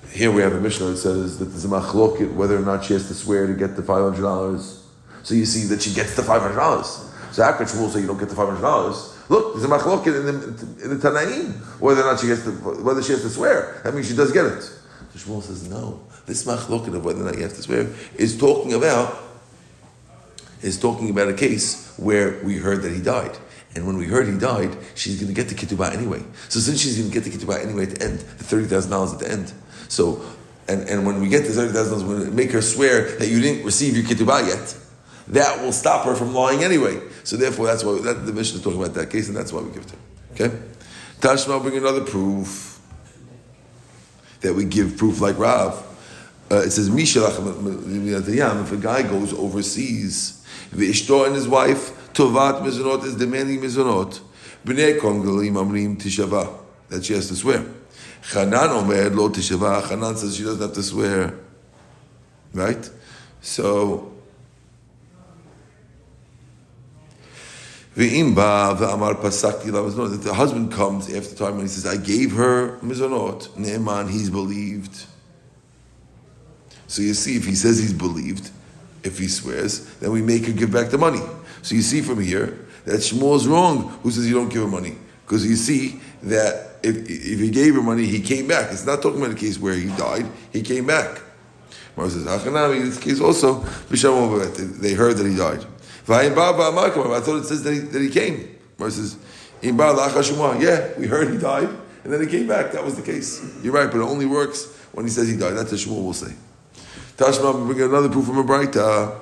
here 0.09 0.31
we 0.31 0.41
have 0.41 0.53
a 0.53 0.59
Mishnah 0.59 0.87
that 0.87 0.97
says 0.97 1.39
that 1.39 1.45
there's 1.45 1.65
a 1.65 1.69
machlokit 1.69 2.33
whether 2.33 2.57
or 2.57 2.61
not 2.61 2.85
she 2.85 2.93
has 2.93 3.07
to 3.07 3.13
swear 3.13 3.47
to 3.47 3.53
get 3.53 3.75
the 3.75 3.83
five 3.83 4.03
hundred 4.03 4.21
dollars. 4.21 4.83
So 5.23 5.35
you 5.35 5.45
see 5.45 5.67
that 5.67 5.81
she 5.81 5.93
gets 5.93 6.15
the 6.15 6.23
five 6.23 6.41
hundred 6.41 6.55
dollars. 6.55 7.07
So 7.31 7.43
how 7.43 7.53
could 7.53 7.67
Shmuel 7.67 7.89
say 7.89 8.01
you 8.01 8.07
don't 8.07 8.17
get 8.17 8.29
the 8.29 8.35
five 8.35 8.49
hundred 8.49 8.61
dollars? 8.61 9.17
Look, 9.29 9.53
there's 9.53 9.63
a 9.63 9.67
machlokit 9.67 10.07
in 10.07 10.25
the, 10.25 10.83
in 10.83 10.99
the 10.99 11.09
Tanaim 11.09 11.53
whether 11.79 12.01
or 12.01 12.11
not 12.11 12.19
she 12.19 12.27
gets 12.27 12.43
to, 12.43 12.51
whether 12.51 13.01
she 13.01 13.13
has 13.13 13.21
to 13.21 13.29
swear. 13.29 13.79
That 13.83 13.93
means 13.93 14.09
she 14.09 14.15
does 14.15 14.31
get 14.31 14.45
it. 14.45 14.61
So 14.61 14.79
Shmuel 15.15 15.41
says 15.41 15.69
no. 15.69 16.01
This 16.25 16.45
machlokit 16.45 16.93
of 16.95 17.05
whether 17.05 17.21
or 17.21 17.25
not 17.25 17.35
you 17.35 17.43
have 17.43 17.53
to 17.53 17.61
swear 17.61 17.87
is 18.15 18.37
talking 18.37 18.73
about 18.73 19.17
is 20.61 20.79
talking 20.79 21.09
about 21.09 21.27
a 21.27 21.33
case 21.33 21.93
where 21.97 22.43
we 22.43 22.57
heard 22.57 22.81
that 22.83 22.91
he 22.91 23.01
died. 23.01 23.37
And 23.73 23.87
when 23.87 23.97
we 23.97 24.05
heard 24.05 24.27
he 24.27 24.37
died, 24.37 24.77
she's 24.95 25.15
going 25.15 25.33
to 25.33 25.33
get 25.33 25.47
the 25.47 25.55
ketubah 25.55 25.93
anyway. 25.93 26.21
So 26.49 26.59
since 26.59 26.81
she's 26.81 26.97
going 26.97 27.09
to 27.09 27.13
get 27.13 27.23
the 27.23 27.31
ketubah 27.31 27.63
anyway 27.63 27.83
at 27.83 27.91
the 27.91 28.03
end, 28.03 28.19
the 28.19 28.43
thirty 28.43 28.65
thousand 28.65 28.91
dollars 28.91 29.13
at 29.13 29.19
the 29.19 29.31
end, 29.31 29.53
so, 29.91 30.21
and, 30.69 30.87
and 30.87 31.05
when 31.05 31.19
we 31.19 31.27
get 31.27 31.45
to 31.45 31.51
thousand 31.51 31.73
dollars, 31.73 32.03
we 32.05 32.31
make 32.31 32.51
her 32.53 32.61
swear 32.61 33.17
that 33.17 33.27
you 33.27 33.41
didn't 33.41 33.65
receive 33.65 33.97
your 33.97 34.05
ketubah 34.05 34.47
yet. 34.47 34.77
That 35.27 35.61
will 35.61 35.73
stop 35.73 36.05
her 36.05 36.15
from 36.15 36.33
lying 36.33 36.63
anyway. 36.63 36.97
So 37.25 37.35
therefore, 37.35 37.65
that's 37.67 37.83
why 37.83 37.99
that, 37.99 38.25
the 38.25 38.31
Mishnah 38.31 38.59
is 38.59 38.63
talking 38.63 38.81
about 38.81 38.93
that 38.95 39.09
case, 39.09 39.27
and 39.27 39.35
that's 39.35 39.51
why 39.51 39.61
we 39.61 39.71
give 39.73 39.85
to 39.85 39.93
her. 39.93 40.01
Okay, 40.45 40.57
Tashma 41.19 41.61
bring 41.61 41.75
another 41.75 42.05
proof 42.05 42.79
that 44.39 44.53
we 44.53 44.63
give 44.63 44.95
proof 44.95 45.19
like 45.19 45.37
Rav. 45.37 45.85
Uh, 46.49 46.59
it 46.59 46.71
says 46.71 46.87
if 46.87 48.71
a 48.71 48.77
guy 48.77 49.01
goes 49.03 49.33
overseas, 49.33 50.45
V'ishto 50.71 51.25
and 51.25 51.35
his 51.35 51.49
wife 51.49 52.13
Tovat 52.13 52.61
mizunot 52.61 53.03
is 53.03 53.17
demanding 53.17 53.59
mizunot. 53.59 54.21
Bnei 54.65 54.97
Kongalim 54.99 55.53
Amrim 55.53 55.97
Tishava 55.97 56.57
that 56.87 57.03
she 57.03 57.13
has 57.13 57.27
to 57.27 57.35
swear. 57.35 57.65
Chanan 58.21 58.69
Omer 58.69 59.09
Lo 59.09 59.29
Tishava. 59.29 59.81
Chanan 59.81 60.15
says 60.15 60.35
she 60.35 60.43
doesn't 60.43 60.61
have 60.61 60.73
to 60.73 60.83
swear. 60.83 61.33
Right? 62.53 62.89
So. 63.41 64.07
The 67.93 68.07
husband 70.33 70.71
comes 70.71 71.13
after 71.13 71.35
time 71.35 71.53
and 71.53 71.61
he 71.63 71.67
says, 71.67 71.85
I 71.85 71.97
gave 71.97 72.31
her 72.31 72.77
mizonot. 72.77 73.49
Ne'eman, 73.49 74.09
he's 74.09 74.29
believed. 74.29 75.07
So 76.87 77.01
you 77.01 77.13
see, 77.13 77.35
if 77.35 77.45
he 77.45 77.53
says 77.55 77.79
he's 77.79 77.93
believed, 77.93 78.49
if 79.03 79.17
he 79.19 79.27
swears, 79.27 79.93
then 79.95 80.11
we 80.11 80.21
make 80.21 80.45
her 80.45 80.53
give 80.53 80.71
back 80.71 80.89
the 80.89 80.97
money. 80.97 81.21
So 81.63 81.75
you 81.75 81.81
see 81.81 82.01
from 82.01 82.21
here 82.21 82.65
that 82.85 83.01
Shmuel 83.01 83.35
is 83.35 83.45
wrong 83.47 83.89
who 84.03 84.11
says 84.11 84.25
you 84.25 84.35
don't 84.35 84.49
give 84.49 84.61
her 84.61 84.69
money. 84.69 84.95
Because 85.25 85.45
you 85.45 85.57
see 85.57 85.99
that 86.23 86.70
if, 86.83 86.97
if 87.09 87.39
he 87.39 87.49
gave 87.49 87.75
her 87.75 87.81
money, 87.81 88.05
he 88.05 88.21
came 88.21 88.47
back. 88.47 88.71
It's 88.71 88.85
not 88.85 89.01
talking 89.01 89.19
about 89.21 89.31
a 89.31 89.39
case 89.39 89.59
where 89.59 89.73
he 89.75 89.87
died, 89.95 90.25
he 90.51 90.61
came 90.61 90.87
back. 90.87 91.21
Mar 91.95 92.09
says, 92.09 92.23
Hachanami, 92.25 92.77
in 92.77 92.89
this 92.89 92.99
case 92.99 93.19
also, 93.19 93.59
they 93.89 94.93
heard 94.93 95.17
that 95.17 95.27
he 95.27 95.35
died. 95.35 95.65
I 96.07 96.29
thought 96.29 97.35
it 97.37 97.45
says 97.45 97.63
that 97.63 97.73
he, 97.73 97.79
that 97.79 98.01
he 98.01 98.09
came. 98.09 98.57
Mar 98.77 98.89
says, 98.89 99.17
yeah, 99.61 100.89
we 100.97 101.07
heard 101.07 101.29
he 101.31 101.37
died, 101.37 101.69
and 102.03 102.11
then 102.11 102.21
he 102.21 102.27
came 102.27 102.47
back. 102.47 102.71
That 102.71 102.83
was 102.83 102.95
the 102.95 103.03
case. 103.03 103.41
You're 103.61 103.73
right, 103.73 103.91
but 103.91 103.97
it 103.97 104.03
only 104.03 104.25
works 104.25 104.75
when 104.93 105.05
he 105.05 105.11
says 105.11 105.29
he 105.29 105.37
died. 105.37 105.53
That's 105.53 105.71
what 105.71 105.79
Shmuel 105.79 106.03
will 106.03 106.13
say. 106.13 106.33
Tashma, 107.17 107.67
we 107.67 107.73
bring 107.73 107.87
another 107.87 108.09
proof 108.09 108.25
from 108.25 108.39
a 108.39 108.43
Braita. 108.43 109.19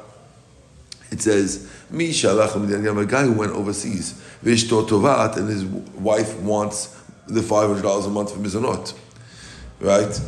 It 1.11 1.21
says, 1.21 1.69
Mi 1.89 2.11
a 2.11 3.05
guy 3.05 3.23
who 3.23 3.33
went 3.33 3.51
overseas, 3.51 4.13
Vishto 4.43 4.87
Tovat, 4.87 5.37
and 5.37 5.49
his 5.49 5.65
wife 5.65 6.39
wants 6.39 6.98
the 7.29 7.41
$500 7.41 8.05
a 8.05 8.09
month 8.09 8.31
for 8.33 8.39
Mizanot. 8.39 8.93
Right? 9.79 10.19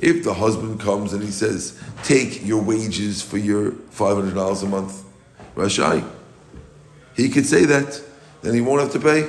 If 0.00 0.24
the 0.24 0.34
husband 0.34 0.80
comes 0.80 1.12
and 1.12 1.22
he 1.22 1.30
says, 1.30 1.80
take 2.02 2.44
your 2.44 2.62
wages 2.62 3.22
for 3.22 3.38
your 3.38 3.72
$500 3.72 4.62
a 4.62 4.66
month, 4.66 5.04
Rashai, 5.54 6.04
he 7.14 7.28
could 7.28 7.46
say 7.46 7.64
that, 7.64 8.02
then 8.42 8.54
he 8.54 8.60
won't 8.60 8.80
have 8.80 8.92
to 8.92 9.00
pay. 9.00 9.28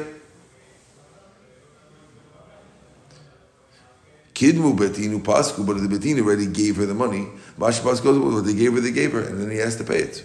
Kidmu 4.33 4.77
betinu 4.77 5.19
pasku, 5.21 5.65
but 5.65 5.73
the 5.77 5.87
betin 5.87 6.19
already 6.19 6.45
gave 6.45 6.77
her 6.77 6.85
the 6.85 6.93
money. 6.93 7.27
Mash 7.57 7.81
pasku, 7.81 8.33
what 8.33 8.45
they 8.45 8.53
gave 8.53 8.73
her, 8.73 8.79
they 8.79 8.91
gave 8.91 9.11
her, 9.11 9.21
and 9.21 9.41
then 9.41 9.51
he 9.51 9.57
has 9.57 9.75
to 9.75 9.83
pay 9.83 9.97
it. 9.97 10.23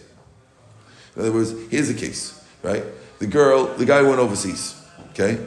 In 1.16 1.23
other 1.23 1.32
words, 1.32 1.52
here's 1.70 1.88
the 1.88 1.94
case, 1.94 2.40
right? 2.62 2.84
The 3.25 3.31
girl, 3.31 3.64
the 3.64 3.87
guy 3.87 4.02
went 4.02 4.19
overseas, 4.19 4.78
okay? 5.12 5.38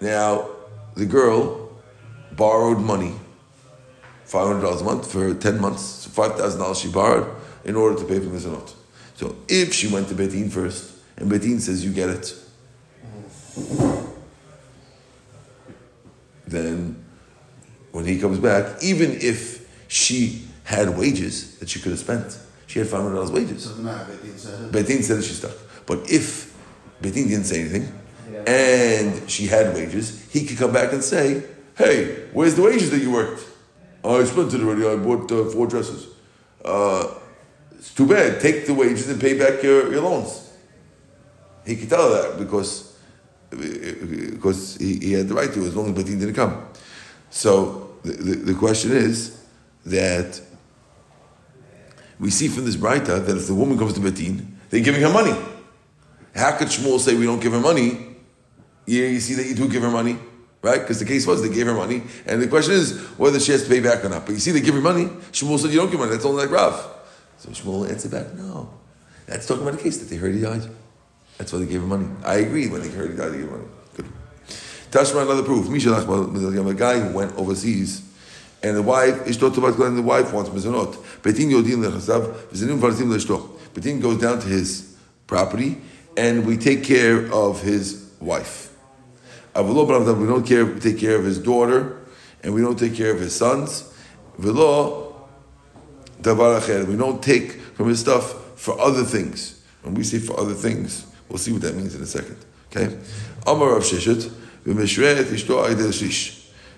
Now, 0.00 0.48
the 0.96 1.06
girl 1.06 1.70
borrowed 2.32 2.80
money, 2.80 3.14
$500 4.26 4.80
a 4.80 4.82
month 4.82 5.12
for 5.12 5.32
10 5.32 5.60
months, 5.60 5.82
so 5.82 6.10
$5,000 6.10 6.82
she 6.82 6.90
borrowed 6.90 7.32
in 7.64 7.76
order 7.76 7.96
to 7.96 8.04
pay 8.04 8.18
for 8.18 8.26
Mizanot. 8.26 8.74
So 9.14 9.36
if 9.46 9.72
she 9.72 9.86
went 9.86 10.08
to 10.08 10.16
Betin 10.16 10.50
first, 10.50 10.96
and 11.16 11.30
Betin 11.30 11.60
says 11.60 11.84
you 11.84 11.92
get 11.92 12.08
it, 12.08 12.34
then 16.48 17.04
when 17.92 18.04
he 18.04 18.18
comes 18.18 18.40
back, 18.40 18.82
even 18.82 19.12
if 19.12 19.64
she 19.86 20.42
had 20.64 20.98
wages 20.98 21.56
that 21.60 21.68
she 21.68 21.78
could 21.78 21.92
have 21.92 22.00
spent, 22.00 22.36
she 22.66 22.80
had 22.80 22.88
five 22.88 23.02
hundred 23.02 23.14
dollars 23.14 23.30
wages. 23.30 23.64
Doesn't 23.64 23.84
matter. 23.84 24.12
Betin 24.12 24.36
said. 24.36 24.72
Betin 24.72 25.02
said 25.04 25.18
that 25.18 25.22
she's 25.22 25.38
stuck. 25.38 25.52
But 25.86 26.10
if 26.10 26.45
Betin 27.02 27.28
didn't 27.28 27.44
say 27.44 27.60
anything, 27.60 27.92
and 28.46 29.30
she 29.30 29.46
had 29.46 29.74
wages, 29.74 30.26
he 30.30 30.46
could 30.46 30.58
come 30.58 30.72
back 30.72 30.92
and 30.92 31.02
say, 31.02 31.42
"Hey, 31.76 32.26
where's 32.32 32.54
the 32.54 32.62
wages 32.62 32.90
that 32.90 33.00
you 33.00 33.10
worked? 33.10 33.44
Oh, 34.02 34.20
I 34.20 34.24
spent 34.24 34.54
it 34.54 34.60
already. 34.60 34.86
I 34.86 34.96
bought 34.96 35.30
uh, 35.30 35.44
four 35.46 35.66
dresses. 35.66 36.06
Uh, 36.64 37.14
it's 37.72 37.94
too 37.94 38.06
bad. 38.06 38.40
Take 38.40 38.66
the 38.66 38.74
wages 38.74 39.08
and 39.08 39.20
pay 39.20 39.38
back 39.38 39.62
your, 39.62 39.92
your 39.92 40.02
loans." 40.02 40.42
He 41.66 41.74
could 41.76 41.90
tell 41.90 42.08
her 42.08 42.22
that 42.22 42.38
because 42.38 42.96
because 43.50 44.76
he, 44.76 44.98
he, 44.98 45.12
had 45.12 45.28
the 45.28 45.34
right 45.34 45.52
to 45.52 45.64
as 45.64 45.74
long 45.74 45.86
as 45.86 46.04
Betin 46.04 46.18
didn't 46.18 46.34
come. 46.34 46.68
So 47.30 47.94
the, 48.02 48.12
the, 48.12 48.34
the 48.52 48.54
question 48.54 48.92
is 48.92 49.44
that 49.84 50.40
we 52.18 52.30
see 52.30 52.48
from 52.48 52.64
this 52.64 52.76
Braita 52.76 53.24
that 53.24 53.36
if 53.36 53.46
the 53.46 53.54
woman 53.54 53.78
comes 53.78 53.92
to 53.94 54.00
Betin, 54.00 54.46
they're 54.70 54.80
giving 54.80 55.02
her 55.02 55.12
money. 55.12 55.36
How 56.36 56.56
could 56.56 56.68
Shmuel 56.68 57.00
say 57.00 57.14
we 57.14 57.24
don't 57.24 57.40
give 57.40 57.52
her 57.52 57.60
money? 57.60 58.16
Yeah, 58.86 59.06
you 59.06 59.20
see 59.20 59.34
that 59.34 59.46
you 59.46 59.54
do 59.54 59.68
give 59.68 59.82
her 59.82 59.90
money, 59.90 60.18
right? 60.62 60.80
Because 60.80 61.00
the 61.00 61.04
case 61.04 61.26
was 61.26 61.42
they 61.42 61.48
gave 61.52 61.66
her 61.66 61.74
money, 61.74 62.02
and 62.26 62.40
the 62.40 62.46
question 62.46 62.74
is 62.74 62.98
whether 63.16 63.40
she 63.40 63.52
has 63.52 63.64
to 63.64 63.68
pay 63.68 63.80
back 63.80 64.04
or 64.04 64.08
not. 64.10 64.26
But 64.26 64.32
you 64.32 64.38
see, 64.38 64.52
they 64.52 64.60
give 64.60 64.74
her 64.74 64.80
money. 64.80 65.06
Shmuel 65.32 65.58
said 65.58 65.70
you 65.70 65.78
don't 65.78 65.90
give 65.90 65.98
money. 65.98 66.12
That's 66.12 66.24
only 66.24 66.44
like 66.44 66.54
Rav. 66.54 66.74
So 67.38 67.48
Shmuel 67.50 67.90
answered 67.90 68.12
back, 68.12 68.34
no. 68.34 68.70
That's 69.26 69.46
talking 69.46 69.66
about 69.66 69.80
a 69.80 69.82
case 69.82 69.98
that 69.98 70.08
they 70.08 70.16
heard 70.16 70.34
he 70.34 70.40
died. 70.40 70.62
That's 71.38 71.52
why 71.52 71.58
they 71.58 71.66
gave 71.66 71.82
him 71.82 71.88
money. 71.88 72.06
I 72.24 72.36
agree. 72.36 72.68
When 72.68 72.80
they 72.80 72.88
heard 72.88 73.10
he 73.10 73.16
died, 73.16 73.32
they 73.32 73.38
gave 73.38 73.46
him 73.46 73.50
money. 73.50 73.68
Good. 73.94 74.06
Tashma 74.90 75.22
another 75.22 75.42
proof. 75.42 75.68
A 75.68 76.74
guy 76.74 77.00
who 77.00 77.14
went 77.14 77.36
overseas 77.36 78.02
and 78.62 78.76
the 78.76 78.82
wife, 78.82 79.24
Ishto 79.26 79.50
Tovat 79.50 79.78
and 79.86 79.98
the 79.98 80.02
wife 80.02 80.32
wants 80.32 80.50
mizanot. 80.50 80.94
Betin 81.22 81.50
Yodin 81.50 81.82
lechasav, 81.84 82.32
v'zinim 82.50 82.78
farsim 82.78 83.08
le'ishto. 83.08 83.58
Betin 83.74 84.00
goes 84.00 84.18
down 84.18 84.40
to 84.40 84.46
his 84.46 84.96
property, 85.26 85.76
and 86.16 86.46
we 86.46 86.56
take 86.56 86.84
care 86.84 87.32
of 87.32 87.62
his 87.62 88.10
wife. 88.20 88.72
We 89.54 89.62
don't 89.62 90.46
care, 90.46 90.64
we 90.66 90.80
take 90.80 90.98
care 90.98 91.16
of 91.16 91.24
his 91.24 91.38
daughter, 91.38 91.98
and 92.42 92.54
we 92.54 92.60
don't 92.60 92.78
take 92.78 92.94
care 92.94 93.10
of 93.10 93.20
his 93.20 93.34
sons. 93.34 93.92
Acher. 96.22 96.86
We 96.86 96.96
don't 96.96 97.22
take 97.22 97.52
from 97.52 97.88
his 97.88 98.00
stuff 98.00 98.58
for 98.58 98.78
other 98.80 99.04
things. 99.04 99.62
When 99.82 99.94
we 99.94 100.04
say 100.04 100.18
for 100.18 100.38
other 100.38 100.54
things, 100.54 101.06
we'll 101.28 101.38
see 101.38 101.52
what 101.52 101.62
that 101.62 101.74
means 101.74 101.94
in 101.94 102.02
a 102.02 102.06
second. 102.06 102.36
Okay? 102.70 102.98
Amar 103.46 103.72
Rav 103.72 103.82
Sheshet. 103.82 104.32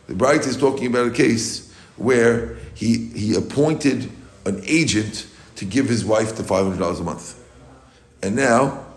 The 0.07 0.15
Bright 0.15 0.47
is 0.47 0.57
talking 0.59 0.87
about 0.89 1.07
a 1.07 1.11
case 1.11 1.73
where 1.97 2.57
he, 2.75 3.07
he 3.09 3.35
appointed 3.35 4.11
an 4.45 4.61
agent 4.65 5.27
to 5.57 5.65
give 5.65 5.89
his 5.89 6.05
wife 6.05 6.37
the 6.37 6.43
$500 6.43 7.01
a 7.01 7.03
month. 7.03 7.43
And 8.23 8.37
now, 8.37 8.88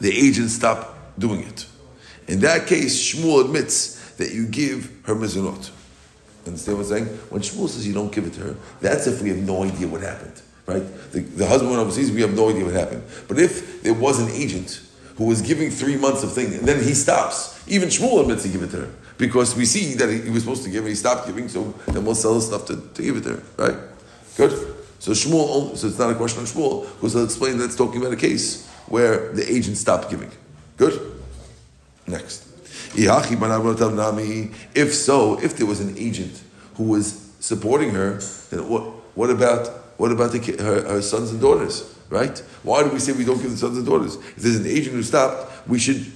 the 0.00 0.10
agent 0.10 0.50
stopped 0.50 1.18
doing 1.18 1.42
it. 1.42 1.66
In 2.26 2.40
that 2.40 2.66
case, 2.66 3.14
Shmuel 3.14 3.44
admits 3.44 4.14
that 4.16 4.32
you 4.32 4.46
give 4.46 4.90
her 5.04 5.14
mizunot. 5.14 5.70
Understand 6.46 6.78
what 6.78 6.84
I'm 6.84 6.90
saying? 6.90 7.06
When 7.30 7.42
Shmuel 7.42 7.68
says 7.68 7.86
you 7.86 7.94
don't 7.94 8.12
give 8.12 8.26
it 8.26 8.34
to 8.34 8.40
her, 8.40 8.56
that's 8.80 9.06
if 9.06 9.22
we 9.22 9.30
have 9.30 9.38
no 9.38 9.64
idea 9.64 9.88
what 9.88 10.02
happened, 10.02 10.40
right? 10.66 10.82
The, 11.12 11.20
the 11.20 11.46
husband 11.46 11.70
went 11.70 11.82
overseas, 11.82 12.12
we 12.12 12.20
have 12.22 12.34
no 12.34 12.50
idea 12.50 12.64
what 12.64 12.74
happened. 12.74 13.02
But 13.26 13.38
if 13.38 13.82
there 13.82 13.94
was 13.94 14.20
an 14.20 14.30
agent 14.30 14.82
who 15.16 15.26
was 15.26 15.42
giving 15.42 15.70
three 15.70 15.96
months 15.96 16.22
of 16.22 16.32
things, 16.32 16.56
and 16.56 16.66
then 16.66 16.82
he 16.82 16.94
stops, 16.94 17.62
even 17.66 17.88
Shmuel 17.88 18.22
admits 18.22 18.42
to 18.44 18.48
give 18.48 18.62
it 18.62 18.70
to 18.70 18.78
her 18.78 18.90
because 19.16 19.56
we 19.56 19.64
see 19.64 19.94
that 19.94 20.08
he, 20.08 20.30
was 20.30 20.42
supposed 20.42 20.62
to 20.64 20.70
give 20.70 20.80
and 20.80 20.90
he 20.90 20.94
stopped 20.94 21.26
giving, 21.26 21.48
so 21.48 21.74
then 21.88 22.04
we'll 22.04 22.14
sell 22.14 22.34
the 22.34 22.40
stuff 22.40 22.66
to, 22.66 22.76
to 22.94 23.02
give 23.02 23.16
it 23.16 23.24
to 23.24 23.36
her, 23.36 23.42
right? 23.56 23.78
Good? 24.36 24.76
So 25.00 25.12
Shmuel, 25.12 25.76
so 25.76 25.88
it's 25.88 25.98
not 25.98 26.10
a 26.10 26.14
question 26.14 26.40
on 26.40 26.46
Shmuel, 26.46 26.84
because 26.94 27.16
I'll 27.16 27.24
explain 27.24 27.58
that's 27.58 27.76
talking 27.76 28.00
about 28.00 28.12
a 28.12 28.16
case 28.16 28.67
where 28.88 29.32
the 29.32 29.50
agent 29.50 29.76
stopped 29.76 30.10
giving. 30.10 30.30
Good? 30.76 31.20
Next. 32.06 32.46
If 34.74 34.94
so, 34.94 35.38
if 35.40 35.56
there 35.56 35.66
was 35.66 35.80
an 35.80 35.96
agent 35.98 36.42
who 36.74 36.84
was 36.84 37.32
supporting 37.40 37.90
her, 37.90 38.14
then 38.50 38.68
what, 38.68 38.82
what 39.14 39.30
about 39.30 39.68
what 39.98 40.12
about 40.12 40.30
the, 40.30 40.38
her, 40.62 40.82
her 40.88 41.02
sons 41.02 41.32
and 41.32 41.40
daughters? 41.40 41.94
Right? 42.08 42.38
Why 42.62 42.82
do 42.84 42.90
we 42.90 43.00
say 43.00 43.12
we 43.12 43.24
don't 43.24 43.42
give 43.42 43.50
the 43.50 43.56
sons 43.56 43.76
and 43.76 43.84
daughters? 43.84 44.14
If 44.14 44.36
there's 44.36 44.56
an 44.56 44.66
agent 44.66 44.94
who 44.94 45.02
stopped, 45.02 45.68
we 45.68 45.78
should 45.78 46.10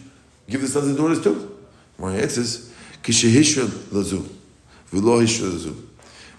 give 0.49 0.62
the 0.62 0.69
sons 0.69 0.87
and 0.87 0.97
daughters 0.97 1.23
too. 1.23 1.59
My 1.99 2.14
answer 2.14 2.41
is 2.41 2.73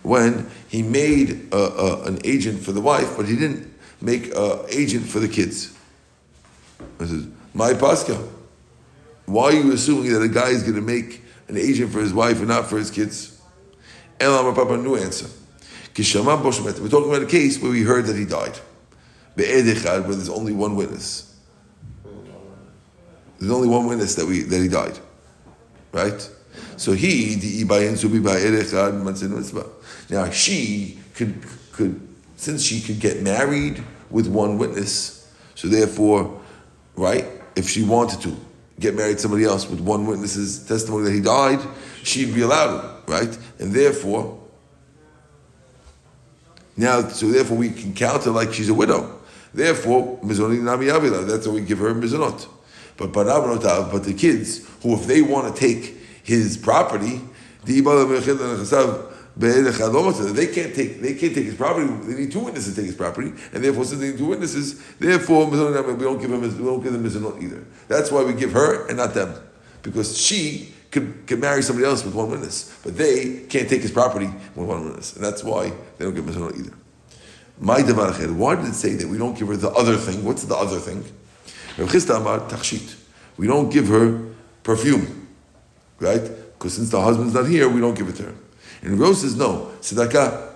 when 0.01 0.49
he 0.69 0.81
made 0.81 1.53
a, 1.53 1.57
a, 1.57 2.03
an 2.05 2.19
agent 2.23 2.61
for 2.61 2.71
the 2.71 2.81
wife, 2.81 3.15
but 3.17 3.27
he 3.27 3.35
didn't 3.35 3.73
make 4.01 4.35
an 4.35 4.59
agent 4.69 5.05
for 5.05 5.19
the 5.19 5.27
kids. 5.27 5.72
I 6.99 7.05
says, 7.05 7.27
my 7.53 7.73
Pascha, 7.73 8.21
why 9.25 9.45
are 9.45 9.53
you 9.53 9.71
assuming 9.73 10.13
that 10.13 10.21
a 10.21 10.27
guy 10.27 10.49
is 10.49 10.63
going 10.63 10.75
to 10.75 10.81
make 10.81 11.21
an 11.47 11.57
agent 11.57 11.91
for 11.91 11.99
his 11.99 12.13
wife 12.13 12.39
and 12.39 12.47
not 12.47 12.67
for 12.67 12.77
his 12.77 12.91
kids? 12.91 13.41
Elam 14.19 14.53
Papa, 14.53 14.77
new 14.77 14.95
answer. 14.95 15.27
We're 15.95 16.89
talking 16.89 17.09
about 17.09 17.21
a 17.21 17.27
case 17.27 17.61
where 17.61 17.71
we 17.71 17.83
heard 17.83 18.05
that 18.05 18.15
he 18.15 18.25
died. 18.25 18.57
Where 19.35 19.61
there's 19.61 20.29
only 20.29 20.53
one 20.53 20.75
witness. 20.75 21.35
There's 23.39 23.51
only 23.51 23.67
one 23.67 23.85
witness 23.85 24.15
that 24.15 24.25
we 24.25 24.41
that 24.43 24.61
he 24.61 24.69
died. 24.69 24.97
Right? 25.91 26.29
So 26.77 26.93
he. 26.93 27.63
Now 30.09 30.29
she 30.31 30.99
could 31.13 31.43
could 31.71 32.07
since 32.35 32.63
she 32.63 32.81
could 32.81 32.99
get 32.99 33.21
married 33.21 33.83
with 34.09 34.27
one 34.27 34.57
witness, 34.57 35.31
so 35.55 35.67
therefore, 35.67 36.41
if 37.55 37.69
she 37.69 37.83
wanted 37.83 38.21
to 38.21 38.35
get 38.79 38.95
married 38.95 39.17
to 39.17 39.19
somebody 39.19 39.43
else 39.43 39.69
with 39.69 39.79
one 39.79 40.05
witness's 40.07 40.65
testimony 40.65 41.05
that 41.05 41.13
he 41.13 41.21
died, 41.21 41.59
she'd 42.03 42.33
be 42.33 42.41
allowed, 42.41 43.07
right? 43.07 43.37
And 43.59 43.71
therefore, 43.71 44.39
now, 46.75 47.07
so 47.09 47.27
therefore 47.27 47.57
we 47.57 47.69
can 47.69 47.93
count 47.93 48.23
her 48.23 48.31
like 48.31 48.53
she's 48.53 48.69
a 48.69 48.73
widow. 48.73 49.19
Therefore, 49.53 50.19
mizoni 50.23 50.61
nami 50.61 50.89
avila, 50.89 51.23
that's 51.23 51.47
why 51.47 51.53
we 51.53 51.61
give 51.61 51.77
her 51.79 51.93
mizonot. 51.93 52.47
But 52.97 53.13
but 53.13 54.03
the 54.03 54.13
kids 54.13 54.67
who, 54.81 54.95
if 54.95 55.05
they 55.05 55.21
want 55.21 55.53
to 55.53 55.59
take 55.59 55.97
his 56.23 56.57
property, 56.57 57.21
They 59.35 60.47
can't 60.47 60.75
take 60.75 61.01
they 61.01 61.15
can't 61.15 61.33
take 61.33 61.45
his 61.45 61.55
property. 61.55 61.87
They 61.87 62.21
need 62.21 62.31
two 62.31 62.41
witnesses 62.41 62.75
to 62.75 62.81
take 62.81 62.87
his 62.87 62.95
property, 62.95 63.33
and 63.51 63.63
therefore 63.63 63.85
since 63.85 63.99
they 63.99 64.09
need 64.09 64.17
two 64.17 64.27
witnesses, 64.27 64.79
therefore 64.99 65.47
we 65.47 65.57
don't 65.57 66.19
give 66.21 66.31
him 66.31 66.41
we 66.41 66.65
don't 66.65 66.83
give 66.83 66.93
them 66.93 67.03
mizonot 67.03 67.41
either. 67.41 67.65
That's 67.87 68.11
why 68.11 68.23
we 68.23 68.33
give 68.33 68.51
her 68.51 68.87
and 68.87 68.97
not 68.97 69.13
them, 69.15 69.33
because 69.81 70.17
she 70.17 70.73
could, 70.91 71.25
could 71.25 71.39
marry 71.39 71.63
somebody 71.63 71.87
else 71.87 72.05
with 72.05 72.13
one 72.13 72.29
witness, 72.29 72.79
but 72.83 72.95
they 72.95 73.45
can't 73.49 73.67
take 73.67 73.81
his 73.81 73.91
property 73.91 74.27
with 74.55 74.67
one 74.67 74.85
witness, 74.85 75.15
and 75.15 75.25
that's 75.25 75.43
why 75.43 75.71
they 75.97 76.05
don't 76.05 76.13
give 76.13 76.25
mizonot 76.25 76.55
either. 76.57 76.73
My 77.59 77.81
Why 77.81 78.55
did 78.55 78.65
it 78.65 78.73
say 78.73 78.93
that 78.93 79.07
we 79.07 79.17
don't 79.17 79.37
give 79.37 79.47
her 79.47 79.57
the 79.57 79.71
other 79.71 79.95
thing? 79.95 80.23
What's 80.23 80.43
the 80.43 80.55
other 80.55 80.79
thing? 80.79 81.03
We 83.37 83.47
don't 83.47 83.69
give 83.71 83.87
her 83.87 84.21
perfume, 84.63 85.27
right? 85.99 86.21
Because 86.21 86.73
since 86.75 86.89
the 86.91 87.01
husband's 87.01 87.33
not 87.33 87.47
here, 87.47 87.67
we 87.67 87.79
don't 87.81 87.95
give 87.95 88.09
it 88.09 88.15
to 88.17 88.23
her. 88.23 88.35
And 88.83 88.99
Rose 88.99 89.21
says 89.21 89.35
no, 89.35 89.71
tzedakah. 89.79 90.51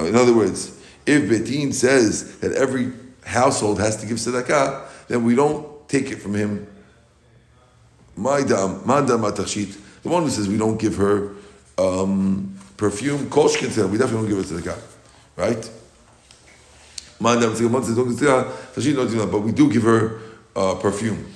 In 0.00 0.14
other 0.14 0.34
words, 0.34 0.78
if 1.06 1.22
Betin 1.30 1.72
says 1.72 2.38
that 2.38 2.52
every 2.52 2.92
household 3.24 3.80
has 3.80 3.96
to 3.96 4.06
give 4.06 4.18
tzedakah, 4.18 4.86
then 5.08 5.24
we 5.24 5.34
don't 5.34 5.88
take 5.88 6.10
it 6.10 6.16
from 6.16 6.34
him. 6.34 6.66
The 8.16 8.22
one 10.02 10.22
who 10.24 10.30
says 10.30 10.46
we 10.46 10.58
don't 10.58 10.78
give 10.78 10.96
her 10.96 11.30
um, 11.78 12.54
perfume, 12.76 13.30
koshkin 13.30 13.70
said 13.70 13.90
we 13.90 13.96
definitely 13.96 14.28
don't 14.28 14.42
give 14.42 14.50
her 14.50 14.56
tzedakah, 14.60 14.78
right? 15.36 15.70
But 19.30 19.40
we 19.40 19.52
do 19.52 19.72
give 19.72 19.84
her 19.84 20.20
uh, 20.54 20.74
perfume. 20.74 21.33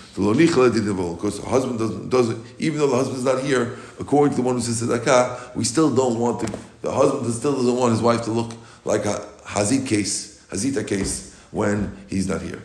Because 1.14 1.40
the 1.40 1.48
husband 1.48 1.78
doesn't, 1.78 2.08
doesn't, 2.08 2.44
even 2.58 2.78
though 2.78 2.88
the 2.88 2.96
husband's 2.96 3.24
not 3.24 3.42
here, 3.42 3.78
according 4.00 4.30
to 4.36 4.42
the 4.42 4.42
one 4.42 4.56
who 4.56 4.60
says 4.60 4.82
tzedakah, 4.82 5.54
we 5.54 5.64
still 5.64 5.94
don't 5.94 6.18
want 6.18 6.40
to, 6.40 6.52
the 6.82 6.92
husband 6.92 7.32
still 7.32 7.54
doesn't 7.54 7.76
want 7.76 7.92
his 7.92 8.02
wife 8.02 8.22
to 8.24 8.30
look 8.30 8.52
like 8.84 9.04
a 9.04 9.24
hazit 9.44 9.86
case, 9.86 10.44
hazita 10.50 10.86
case, 10.86 11.34
when 11.50 11.96
he's 12.08 12.28
not 12.28 12.42
here. 12.42 12.62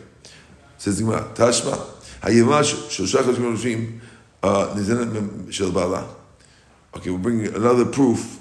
Says 0.78 0.98
the 0.98 1.04
Tashma, 1.04 1.90
uh, 4.42 6.14
Okay, 6.96 7.10
we'll 7.10 7.18
bring 7.18 7.46
another 7.46 7.84
proof, 7.84 8.40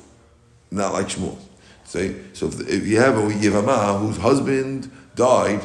not 0.69 0.93
like 0.93 1.07
Shmuel. 1.07 1.37
Say, 1.85 2.15
so 2.33 2.47
if, 2.47 2.59
if 2.67 2.87
you 2.87 2.99
have 2.99 3.17
a 3.17 3.21
Yevama 3.21 3.99
whose 3.99 4.17
husband 4.17 4.91
died, 5.15 5.61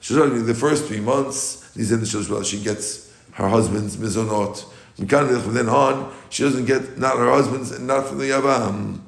the 0.00 0.56
first 0.58 0.86
three 0.86 1.00
months, 1.00 1.67
she 1.78 2.62
gets 2.62 3.12
her 3.32 3.48
husband's 3.48 3.96
mizonot. 3.96 4.64
From 4.96 5.54
then 5.54 5.68
on, 5.68 6.12
she 6.28 6.42
doesn't 6.42 6.64
get 6.64 6.98
not 6.98 7.16
her 7.16 7.30
husband's 7.30 7.70
and 7.70 7.86
not 7.86 8.08
from 8.08 8.18
the 8.18 8.24
Yavam. 8.24 9.00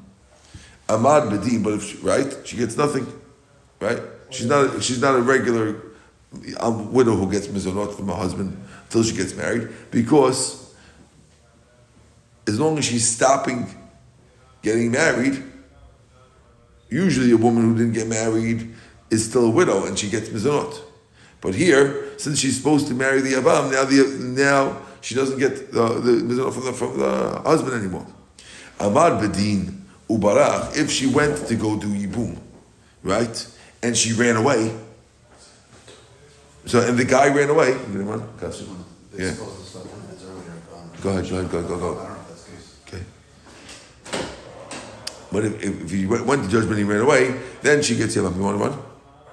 Amad 0.89 1.31
Bedi, 1.31 1.63
but 1.63 1.75
if 1.75 1.83
she, 1.85 1.97
right, 1.99 2.37
she 2.45 2.57
gets 2.57 2.77
nothing, 2.77 3.07
right? 3.81 4.01
She's 4.31 4.47
not 4.47 4.83
she's 4.83 5.01
not 5.01 5.17
a 5.17 5.23
regular 5.23 5.83
um, 6.59 6.93
widow 6.93 7.17
who 7.17 7.31
gets 7.31 7.49
mizonot 7.49 7.95
from 7.95 8.09
her 8.09 8.15
husband 8.15 8.57
until 8.85 9.03
she 9.03 9.17
gets 9.17 9.35
married, 9.35 9.69
because 9.91 10.73
as 12.47 12.59
long 12.59 12.79
as 12.79 12.85
she's 12.85 13.09
stopping 13.09 13.67
getting 14.63 14.91
married, 14.91 15.43
usually 16.89 17.33
a 17.33 17.37
woman 17.37 17.65
who 17.65 17.77
didn't 17.77 17.93
get 17.93 18.07
married 18.07 18.73
is 19.11 19.25
still 19.29 19.47
a 19.47 19.51
widow 19.51 19.87
and 19.87 19.99
she 19.99 20.09
gets 20.09 20.29
mizonot. 20.29 20.81
But 21.41 21.55
here, 21.55 22.19
since 22.19 22.39
she's 22.39 22.57
supposed 22.57 22.87
to 22.89 22.95
marry 22.95 23.21
the 23.21 23.33
Avam, 23.35 23.73
now 23.73 23.85
the 23.85 24.03
now 24.21 24.83
she 25.01 25.15
doesn't 25.15 25.39
get 25.39 25.73
the, 25.73 25.89
the 26.01 26.53
from 26.53 26.65
the 26.65 26.73
from 26.73 26.99
the 26.99 27.41
husband 27.45 27.75
anymore. 27.75 28.07
Amar 28.79 29.13
Bedin 29.13 29.81
Ubarach, 30.09 30.77
if 30.77 30.91
she 30.91 31.07
went 31.07 31.47
to 31.49 31.55
go 31.55 31.77
do 31.79 31.87
Yibum, 31.89 32.37
right? 33.03 33.47
And 33.83 33.97
she 33.97 34.13
ran 34.13 34.37
away. 34.37 34.77
So 36.67 36.87
and 36.87 36.99
the 36.99 37.05
guy 37.05 37.35
ran 37.35 37.49
away. 37.49 37.71
You 37.93 38.03
know 38.03 38.29
Yeah. 39.17 39.35
Go 41.03 41.11
ahead, 41.11 41.31
go 41.31 41.39
ahead, 41.39 41.51
go, 41.51 41.63
go, 41.63 41.79
go. 41.79 42.17
Okay. 42.87 43.03
But 45.33 45.45
if, 45.47 45.63
if, 45.63 45.85
if 45.85 45.91
he 45.91 46.07
went 46.07 46.45
to 46.45 46.49
judgment 46.51 46.73
and 46.73 46.79
he 46.79 46.85
ran 46.85 47.01
away, 47.01 47.41
then 47.63 47.83
she 47.83 47.97
gets 47.97 48.15
Yavam. 48.17 48.37
You 48.37 48.43
want 48.43 48.59
to 48.59 48.65
run? 48.65 48.73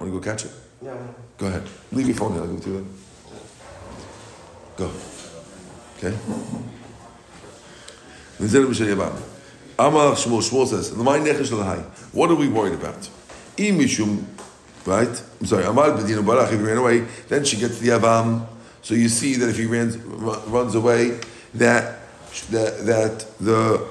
to 0.00 0.10
go 0.10 0.20
catch 0.20 0.46
it? 0.46 0.52
Yeah. 0.80 0.96
Go 1.38 1.46
ahead. 1.46 1.62
Leave 1.92 2.08
your 2.08 2.16
phone 2.16 2.32
here. 2.32 2.42
I'll 2.42 2.56
it 2.56 2.62
to 2.62 2.70
you 2.70 2.86
Go. 4.76 4.90
Okay? 5.96 6.16
What 12.12 12.30
are 12.30 12.34
we 12.34 12.48
worried 12.48 12.74
about? 12.74 13.10
Imishum, 13.56 14.24
right? 14.84 15.22
I'm 15.40 15.46
sorry, 15.46 15.64
Amar 15.64 15.98
if 16.00 16.06
he 16.08 16.14
ran 16.56 16.76
away, 16.78 17.06
then 17.28 17.44
she 17.44 17.56
gets 17.56 17.78
the 17.78 17.88
Avam. 17.88 18.46
So 18.82 18.94
you 18.94 19.08
see 19.08 19.34
that 19.36 19.48
if 19.48 19.56
he 19.56 19.66
runs, 19.66 19.96
runs 19.96 20.74
away, 20.74 21.20
that, 21.54 22.00
that, 22.50 22.86
that 22.86 23.26
the, 23.40 23.86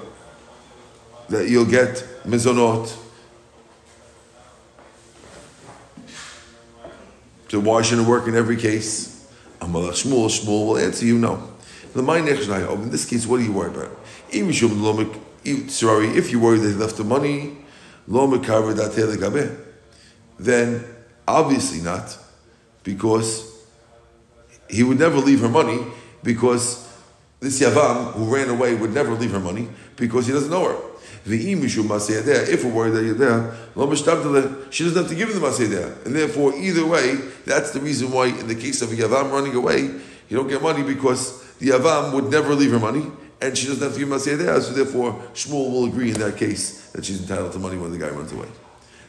that 1.30 1.50
you'll 1.50 1.66
get 1.66 2.06
mizonot, 2.26 2.94
So 7.50 7.60
why 7.60 7.82
shouldn't 7.82 8.08
it 8.08 8.10
work 8.10 8.28
in 8.28 8.36
every 8.36 8.58
case? 8.58 9.28
Amalach 9.60 10.04
Shmuel, 10.04 10.28
Shmuel 10.28 10.68
will 10.68 10.78
answer 10.78 11.06
you 11.06 11.18
no. 11.18 11.42
The 11.94 12.04
In 12.04 12.90
this 12.92 13.06
case, 13.06 13.26
what 13.26 13.40
are 13.40 13.44
you 13.44 13.54
worried 13.54 13.76
about? 13.76 13.98
If 14.30 14.62
you 16.32 16.40
worry 16.40 16.60
that 16.60 16.70
he 16.70 16.76
left 16.76 16.98
the 16.98 17.04
money, 17.04 17.58
then 20.40 20.84
obviously 21.28 21.82
not, 21.82 22.18
because 22.84 23.44
he 24.70 24.84
would 24.84 25.00
never 25.00 25.18
leave 25.18 25.40
her 25.40 25.50
money, 25.50 25.80
because 26.24 26.88
this 27.40 27.60
Yavam 27.60 28.14
who 28.14 28.26
ran 28.34 28.50
away 28.50 28.76
would 28.76 28.94
never 28.94 29.14
leave 29.14 29.32
her 29.32 29.40
money, 29.40 29.70
because 29.96 30.28
he 30.28 30.34
doesn't 30.34 30.52
know 30.52 30.66
her. 30.66 30.78
If 31.30 32.64
we're 32.64 32.72
worried 32.72 32.94
that 32.94 33.04
you're 33.04 33.14
there, 33.14 33.54
she 34.72 34.84
doesn't 34.84 34.98
have 34.98 35.10
to 35.10 35.16
give 35.16 35.30
him 35.30 35.40
the 35.40 35.48
masayadeh. 35.48 36.06
And 36.06 36.16
therefore, 36.16 36.56
either 36.56 36.86
way, 36.86 37.16
that's 37.46 37.72
the 37.72 37.82
reason 37.82 38.12
why 38.12 38.28
in 38.28 38.48
the 38.48 38.56
case 38.56 38.82
of 38.82 38.92
a 38.92 38.96
Yavam 38.96 39.32
running 39.32 39.54
away, 39.56 39.82
you 40.30 40.38
don't 40.38 40.48
get 40.48 40.62
money 40.62 40.84
because 40.84 41.44
the 41.60 41.70
Yavam 41.70 42.14
would 42.14 42.30
never 42.32 42.56
leave 42.56 42.72
her 42.72 42.80
money, 42.80 43.12
and 43.42 43.58
she 43.58 43.68
doesn't 43.68 43.84
have 43.84 43.94
to 43.94 44.00
give 44.00 44.08
masayadeh. 44.08 44.62
So 44.62 44.74
therefore, 44.74 45.14
Shmuel 45.34 45.72
will 45.72 45.86
agree 45.86 46.12
in 46.12 46.20
that 46.20 46.38
case 46.38 46.92
that 46.92 47.06
she's 47.06 47.20
entitled 47.22 47.52
to 47.54 47.60
money 47.60 47.78
when 47.78 47.92
the 47.92 47.98
guy 47.98 48.10
runs 48.10 48.32
away. 48.32 48.48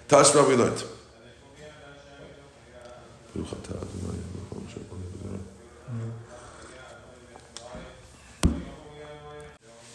Tashma 0.09 0.49
we 0.49 0.57
learned. 0.57 0.83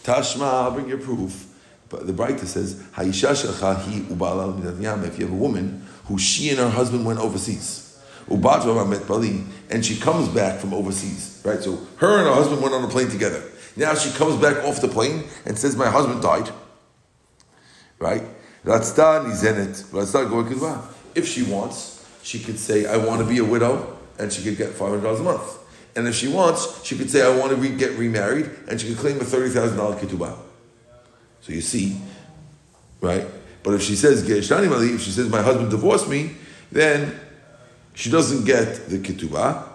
Tashma, 0.04 0.74
bring 0.74 0.88
your 0.88 0.98
proof. 0.98 1.53
But 1.94 2.08
the 2.08 2.12
Braita 2.12 2.44
says, 2.44 2.82
If 2.98 3.22
you 5.18 5.26
have 5.26 5.32
a 5.32 5.36
woman 5.36 5.86
who 6.06 6.18
she 6.18 6.50
and 6.50 6.58
her 6.58 6.70
husband 6.70 7.06
went 7.06 7.20
overseas, 7.20 7.96
and 8.28 9.86
she 9.86 10.00
comes 10.00 10.28
back 10.28 10.58
from 10.58 10.74
overseas, 10.74 11.40
right? 11.44 11.62
So 11.62 11.78
her 11.98 12.18
and 12.18 12.26
her 12.26 12.34
husband 12.34 12.62
went 12.62 12.74
on 12.74 12.82
a 12.82 12.88
plane 12.88 13.10
together. 13.10 13.44
Now 13.76 13.94
she 13.94 14.10
comes 14.10 14.42
back 14.42 14.64
off 14.64 14.80
the 14.80 14.88
plane 14.88 15.22
and 15.46 15.56
says, 15.56 15.76
My 15.76 15.88
husband 15.88 16.20
died. 16.20 16.50
Right? 18.00 18.24
If 21.14 21.28
she 21.28 21.44
wants, 21.44 22.04
she 22.24 22.40
could 22.40 22.58
say, 22.58 22.86
I 22.86 22.96
want 22.96 23.20
to 23.20 23.28
be 23.28 23.38
a 23.38 23.44
widow, 23.44 23.96
and 24.18 24.32
she 24.32 24.42
could 24.42 24.56
get 24.56 24.70
$500 24.70 25.20
a 25.20 25.22
month. 25.22 25.58
And 25.94 26.08
if 26.08 26.16
she 26.16 26.26
wants, 26.26 26.84
she 26.84 26.98
could 26.98 27.08
say, 27.08 27.22
I 27.22 27.38
want 27.38 27.50
to 27.50 27.56
re- 27.56 27.76
get 27.76 27.92
remarried, 27.92 28.50
and 28.68 28.80
she 28.80 28.88
could 28.88 28.98
claim 28.98 29.20
a 29.20 29.24
$30,000 29.24 30.00
ketubah. 30.00 30.36
So 31.44 31.52
you 31.52 31.60
see, 31.60 31.94
right? 33.02 33.26
But 33.62 33.74
if 33.74 33.82
she 33.82 33.96
says, 33.96 34.26
if 34.28 35.02
she 35.02 35.10
says, 35.10 35.28
my 35.28 35.42
husband 35.42 35.70
divorced 35.70 36.08
me, 36.08 36.30
then 36.72 37.20
she 37.92 38.10
doesn't 38.10 38.46
get 38.46 38.88
the 38.88 38.96
ketubah, 38.96 39.68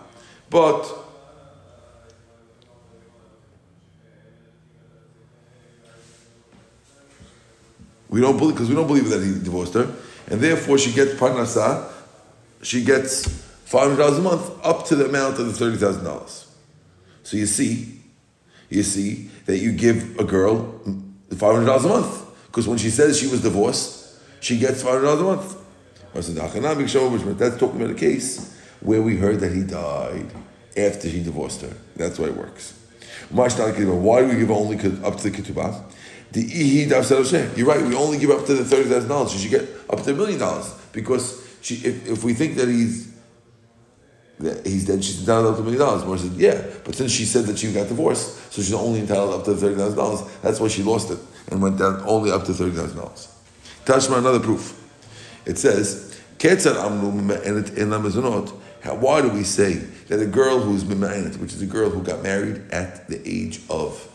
but 0.49 0.91
we 8.09 8.19
don't 8.19 8.39
believe 8.39 8.55
because 8.55 8.67
we 8.67 8.73
don't 8.73 8.87
believe 8.87 9.09
that 9.09 9.21
he 9.21 9.33
divorced 9.33 9.75
her, 9.75 9.93
and 10.25 10.41
therefore 10.41 10.79
she 10.79 10.91
gets 10.91 11.13
parnasa, 11.13 11.87
she 12.63 12.83
gets 12.83 13.27
five 13.65 13.89
hundred 13.89 13.97
dollars 13.97 14.17
a 14.17 14.21
month 14.23 14.65
up 14.65 14.87
to 14.87 14.95
the 14.95 15.05
amount 15.05 15.37
of 15.37 15.45
the 15.45 15.53
thirty 15.53 15.77
thousand 15.77 16.03
dollars. 16.03 16.47
So 17.21 17.37
you 17.37 17.45
see, 17.45 18.01
you 18.71 18.81
see 18.81 19.29
that 19.45 19.59
you 19.59 19.71
give 19.71 20.17
a 20.17 20.23
girl 20.23 20.81
five 21.35 21.53
hundred 21.53 21.65
dollars 21.65 21.85
a 21.85 21.89
month 21.89 22.25
because 22.47 22.67
when 22.67 22.77
she 22.77 22.89
says 22.89 23.19
she 23.19 23.27
was 23.27 23.41
divorced, 23.41 24.19
she 24.39 24.57
gets 24.57 24.81
five 24.83 24.93
hundred 24.93 25.05
dollars 25.05 25.21
a 25.21 25.23
month. 25.23 25.55
That's 27.37 27.57
talking 27.57 27.81
about 27.81 27.91
a 27.91 27.99
case 27.99 28.57
where 28.81 29.01
we 29.01 29.17
heard 29.17 29.39
that 29.41 29.51
he 29.51 29.63
died 29.63 30.31
after 30.75 31.07
he 31.07 31.21
divorced 31.21 31.61
her. 31.61 31.73
That's 31.95 32.17
why 32.17 32.27
it 32.27 32.35
works. 32.35 32.73
Why 33.29 33.49
do 34.21 34.27
we 34.27 34.35
give 34.35 34.49
only 34.49 34.75
up 35.03 35.17
to 35.17 35.29
the 35.29 35.31
ketubah? 35.31 35.83
The 36.31 36.41
You're 37.57 37.67
right. 37.67 37.81
We 37.81 37.95
only 37.95 38.17
give 38.17 38.31
up 38.31 38.45
to 38.45 38.53
the 38.53 38.65
thirty 38.65 38.89
thousand 38.89 39.09
dollars. 39.09 39.31
She 39.33 39.39
should 39.39 39.51
get 39.51 39.67
up 39.89 40.01
to 40.03 40.11
a 40.11 40.13
million 40.13 40.39
dollars 40.39 40.73
because 40.93 41.45
she, 41.61 41.75
if, 41.75 42.07
if 42.07 42.23
we 42.23 42.33
think 42.33 42.55
that 42.55 42.67
he's 42.67 43.08
he's 44.39 44.85
dead, 44.85 45.03
she's 45.03 45.19
entitled 45.19 45.47
up 45.47 45.55
to 45.55 45.61
a 45.61 45.63
million 45.63 45.79
dollars. 45.79 46.05
Mor 46.05 46.17
said, 46.17 46.31
yeah, 46.33 46.63
but 46.83 46.95
since 46.95 47.11
she 47.11 47.25
said 47.25 47.45
that 47.45 47.59
she 47.59 47.71
got 47.73 47.87
divorced, 47.87 48.51
so 48.53 48.61
she's 48.61 48.73
only 48.73 49.01
entitled 49.01 49.33
up 49.33 49.45
to 49.45 49.55
thirty 49.55 49.75
thousand 49.75 49.97
dollars. 49.97 50.21
That's 50.41 50.59
why 50.59 50.69
she 50.69 50.83
lost 50.83 51.11
it 51.11 51.19
and 51.51 51.61
went 51.61 51.77
down 51.77 52.01
only 52.05 52.31
up 52.31 52.45
to 52.45 52.53
thirty 52.53 52.71
thousand 52.71 52.97
dollars. 52.97 53.27
Tashma, 53.85 54.17
another 54.17 54.39
proof. 54.39 54.75
It 55.45 55.57
says, 55.57 56.19
Ketzar 56.37 56.75
amnu. 56.75 57.11
Why 59.01 59.21
do 59.21 59.29
we 59.29 59.43
say 59.43 59.73
that 59.73 60.21
a 60.21 60.25
girl 60.25 60.59
who's 60.59 60.83
mimayanit, 60.85 61.37
which 61.39 61.53
is 61.53 61.61
a 61.61 61.65
girl 61.65 61.89
who 61.89 62.01
got 62.01 62.23
married 62.23 62.61
at 62.71 63.07
the 63.09 63.21
age 63.27 63.61
of 63.69 64.07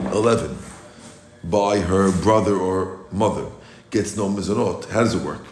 11 0.00 0.58
by 1.44 1.78
her 1.78 2.10
brother 2.22 2.56
or 2.56 2.98
mother, 3.12 3.46
gets 3.90 4.16
no 4.16 4.28
mizonot? 4.28 4.88
How 4.90 5.00
does 5.04 5.14
it 5.14 5.22
work? 5.22 5.44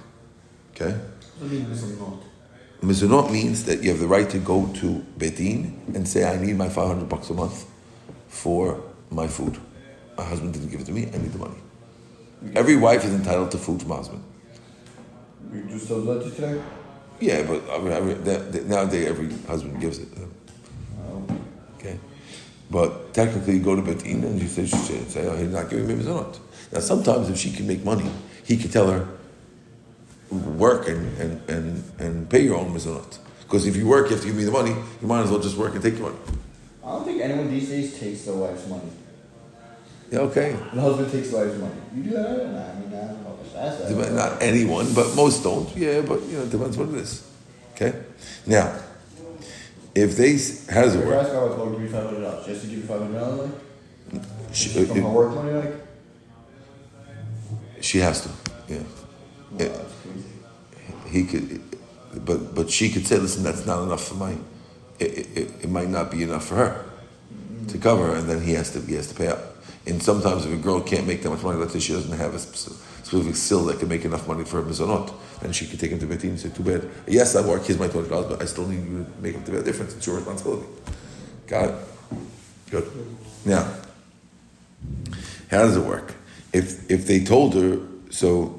Okay? 0.74 0.98
What 1.38 1.50
do 1.50 1.56
you 1.56 1.62
mean? 1.62 2.28
Mizonot 2.83 3.33
means 3.33 3.64
that 3.64 3.83
you 3.83 3.91
have 3.91 3.99
the 3.99 4.07
right 4.07 4.31
to 4.31 4.38
go 4.38 4.67
to 4.75 5.05
Betin 5.19 5.95
and 5.95 6.07
say, 6.07 6.25
I 6.25 6.37
need 6.41 6.57
my 6.57 6.69
500 6.69 7.09
bucks 7.09 7.29
a 7.31 7.35
month 7.35 7.67
for 8.29 8.81
my 9.11 9.27
food. 9.27 9.59
My 10.17 10.25
husband 10.25 10.55
didn't 10.55 10.71
give 10.71 10.81
it 10.81 10.87
to 10.87 10.93
me, 10.93 11.07
I 11.07 11.19
need 11.19 11.33
the 11.33 11.38
money. 11.38 11.59
Every 12.55 12.77
wife 12.77 13.05
is 13.05 13.12
entitled 13.12 13.51
to 13.51 13.59
food 13.59 13.81
from 13.81 13.91
her 13.91 13.97
husband. 13.97 14.23
You 15.53 15.62
just 15.64 15.88
told 15.88 16.07
that 16.07 16.23
today? 16.23 16.62
Yeah, 17.21 17.43
but 17.43 17.69
I 17.71 17.79
mean, 17.79 17.93
I 17.93 18.01
mean 18.01 18.25
that, 18.25 18.53
that 18.53 18.67
nowadays 18.67 19.09
every 19.09 19.33
husband 19.49 19.81
gives 19.81 19.99
it. 19.99 20.09
Oh. 21.01 21.23
Okay, 21.77 21.99
but 22.71 23.12
technically, 23.12 23.55
you 23.55 23.61
go 23.61 23.75
to 23.75 23.83
Betin 23.83 24.23
and 24.23 24.41
you 24.41 24.47
say, 24.47 24.67
she 24.67 24.77
say, 24.77 25.27
oh, 25.27 25.37
he's 25.37 25.51
not 25.51 25.69
giving 25.69 25.88
me 25.88 25.95
Mizunot. 25.95 26.38
Now, 26.73 26.81
sometimes 26.81 27.29
if 27.29 27.38
she 27.38 27.51
can 27.51 27.67
make 27.67 27.85
money, 27.85 28.09
he 28.45 28.57
can 28.57 28.71
tell 28.71 28.88
her, 28.88 29.09
work 30.31 30.88
and, 30.88 31.19
and, 31.19 31.51
and, 31.51 31.85
and 31.99 32.31
pay 32.31 32.43
your 32.43 32.57
own 32.57 32.73
mizonot. 32.73 33.19
Because 33.43 33.67
if 33.67 33.77
you 33.77 33.87
work, 33.87 34.07
you 34.07 34.12
have 34.12 34.21
to 34.21 34.27
give 34.27 34.37
me 34.37 34.45
the 34.45 34.51
money. 34.51 34.75
You 35.01 35.07
might 35.07 35.23
as 35.23 35.31
well 35.31 35.41
just 35.41 35.57
work 35.57 35.75
and 35.75 35.83
take 35.83 35.99
your 35.99 36.11
money. 36.11 36.19
I 36.85 36.91
don't 36.91 37.05
think 37.05 37.23
anyone 37.23 37.51
these 37.51 37.69
days 37.69 37.99
takes 37.99 38.25
their 38.25 38.35
wife's 38.35 38.67
money. 38.69 38.91
Yeah, 40.11 40.21
okay. 40.21 40.53
The 40.73 40.81
husband 40.81 41.12
takes 41.12 41.31
the 41.31 41.37
wife's 41.38 41.59
money. 41.59 41.75
You 41.95 42.03
do 42.05 42.11
that? 42.11 42.53
Nah, 42.53 42.71
I 42.71 42.75
mean, 42.75 42.88
I 42.88 43.07
don't 43.09 43.23
know. 43.25 43.38
That's 43.55 43.88
that. 43.88 44.12
Not 44.12 44.43
anyone, 44.43 44.93
but 44.95 45.14
most 45.14 45.43
don't. 45.43 45.75
Yeah, 45.77 46.01
but 46.03 46.23
you 46.23 46.38
know, 46.38 46.45
it 46.45 46.51
depends 46.51 46.77
what 46.77 46.88
it 46.91 46.95
is. 46.97 47.31
Okay. 47.75 47.95
Now, 48.47 48.79
if 49.95 50.17
they, 50.17 50.33
how 50.73 50.83
does 50.83 50.95
it 50.95 51.05
work? 51.07 51.23
ask 51.23 51.33
God 51.33 51.57
told 51.57 51.81
you 51.81 51.88
five 51.88 52.05
hundred 52.07 52.21
dollars. 52.21 52.47
Just 52.47 52.62
to 52.62 52.67
give 52.69 52.79
you 52.79 52.85
five 52.85 53.01
hundred 53.01 53.19
dollars, 53.19 53.51
like 54.12 54.23
She, 54.53 54.69
from 54.85 55.01
her 55.01 55.07
uh, 55.07 55.11
work 55.12 55.35
money, 55.35 55.53
like. 55.53 55.75
she 57.81 57.99
has 57.99 58.23
to. 58.23 58.31
Yeah. 58.69 58.83
He 61.06 61.24
could, 61.24 61.62
but 62.24 62.54
but 62.54 62.70
she 62.70 62.90
could 62.90 63.06
say, 63.06 63.18
listen, 63.18 63.42
that's 63.42 63.64
not 63.66 63.82
enough 63.82 64.06
for 64.06 64.14
my. 64.14 64.37
It, 64.98 65.37
it, 65.37 65.64
it 65.64 65.70
might 65.70 65.88
not 65.88 66.11
be 66.11 66.22
enough 66.22 66.46
for 66.46 66.56
her 66.56 66.84
to 67.68 67.78
cover, 67.78 68.14
and 68.14 68.28
then 68.28 68.42
he 68.42 68.52
has 68.52 68.72
to 68.72 68.80
he 68.80 68.94
has 68.94 69.08
to 69.08 69.14
pay 69.14 69.28
up. 69.28 69.56
And 69.87 70.02
sometimes 70.02 70.44
if 70.44 70.52
a 70.52 70.56
girl 70.56 70.80
can't 70.82 71.06
make 71.06 71.22
that 71.22 71.30
much 71.30 71.42
money, 71.42 71.58
let's 71.58 71.72
say 71.72 71.80
she 71.80 71.94
doesn't 71.94 72.16
have 72.18 72.34
a 72.34 72.38
sp- 72.38 72.76
specific 73.02 73.37
skill 73.37 73.64
that 73.66 73.78
can 73.78 73.88
make 73.88 74.04
enough 74.04 74.28
money 74.28 74.44
for 74.44 74.61
her 74.61 74.68
mizonot, 74.68 75.14
then 75.40 75.52
she 75.52 75.66
could 75.66 75.80
take 75.80 75.92
him 75.92 75.98
to 75.98 76.06
Betin 76.06 76.24
and 76.30 76.40
say, 76.40 76.50
too 76.50 76.62
bad. 76.62 76.90
Yes, 77.06 77.34
I 77.37 77.46
work, 77.46 77.64
here's 77.64 77.78
my 77.78 77.88
twenty 77.88 78.08
dollars, 78.08 78.26
but 78.26 78.42
I 78.42 78.44
still 78.44 78.66
need 78.66 78.84
you 78.84 79.04
to 79.04 79.22
make 79.22 79.34
up 79.37 79.46
the 79.46 79.62
difference. 79.62 79.94
It's 79.96 80.06
your 80.06 80.16
responsibility. 80.16 80.66
Got 81.46 81.70
it. 81.70 81.74
Good. 82.70 82.90
Now, 83.46 83.66
how 85.50 85.62
does 85.62 85.76
it 85.76 85.84
work? 85.84 86.12
If 86.52 86.90
if 86.90 87.06
they 87.06 87.24
told 87.24 87.54
her 87.54 87.78
so 88.11 88.58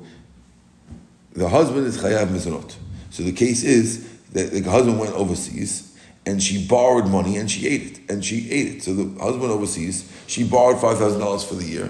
the 1.39 1.47
husband 1.47 1.87
is 1.87 1.97
chayav 1.97 2.27
mizonot. 2.27 2.75
So 3.11 3.23
the 3.23 3.31
case 3.31 3.63
is 3.63 4.07
that 4.33 4.51
the 4.51 4.61
husband 4.69 4.99
went 4.99 5.13
overseas 5.13 5.97
and 6.25 6.43
she 6.43 6.67
borrowed 6.67 7.07
money 7.07 7.37
and 7.37 7.49
she 7.49 7.65
ate 7.65 7.81
it 7.83 8.11
and 8.11 8.23
she 8.23 8.51
ate 8.51 8.67
it. 8.75 8.83
So 8.83 8.93
the 8.93 9.19
husband 9.23 9.49
overseas, 9.49 10.11
she 10.27 10.43
borrowed 10.43 10.81
five 10.81 10.97
thousand 10.97 11.21
dollars 11.21 11.45
for 11.45 11.55
the 11.55 11.63
year, 11.63 11.89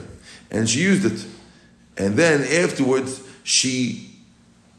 and 0.51 0.69
she 0.69 0.81
used 0.81 1.03
it, 1.03 1.25
and 1.97 2.15
then 2.15 2.41
afterwards 2.63 3.23
she 3.43 4.21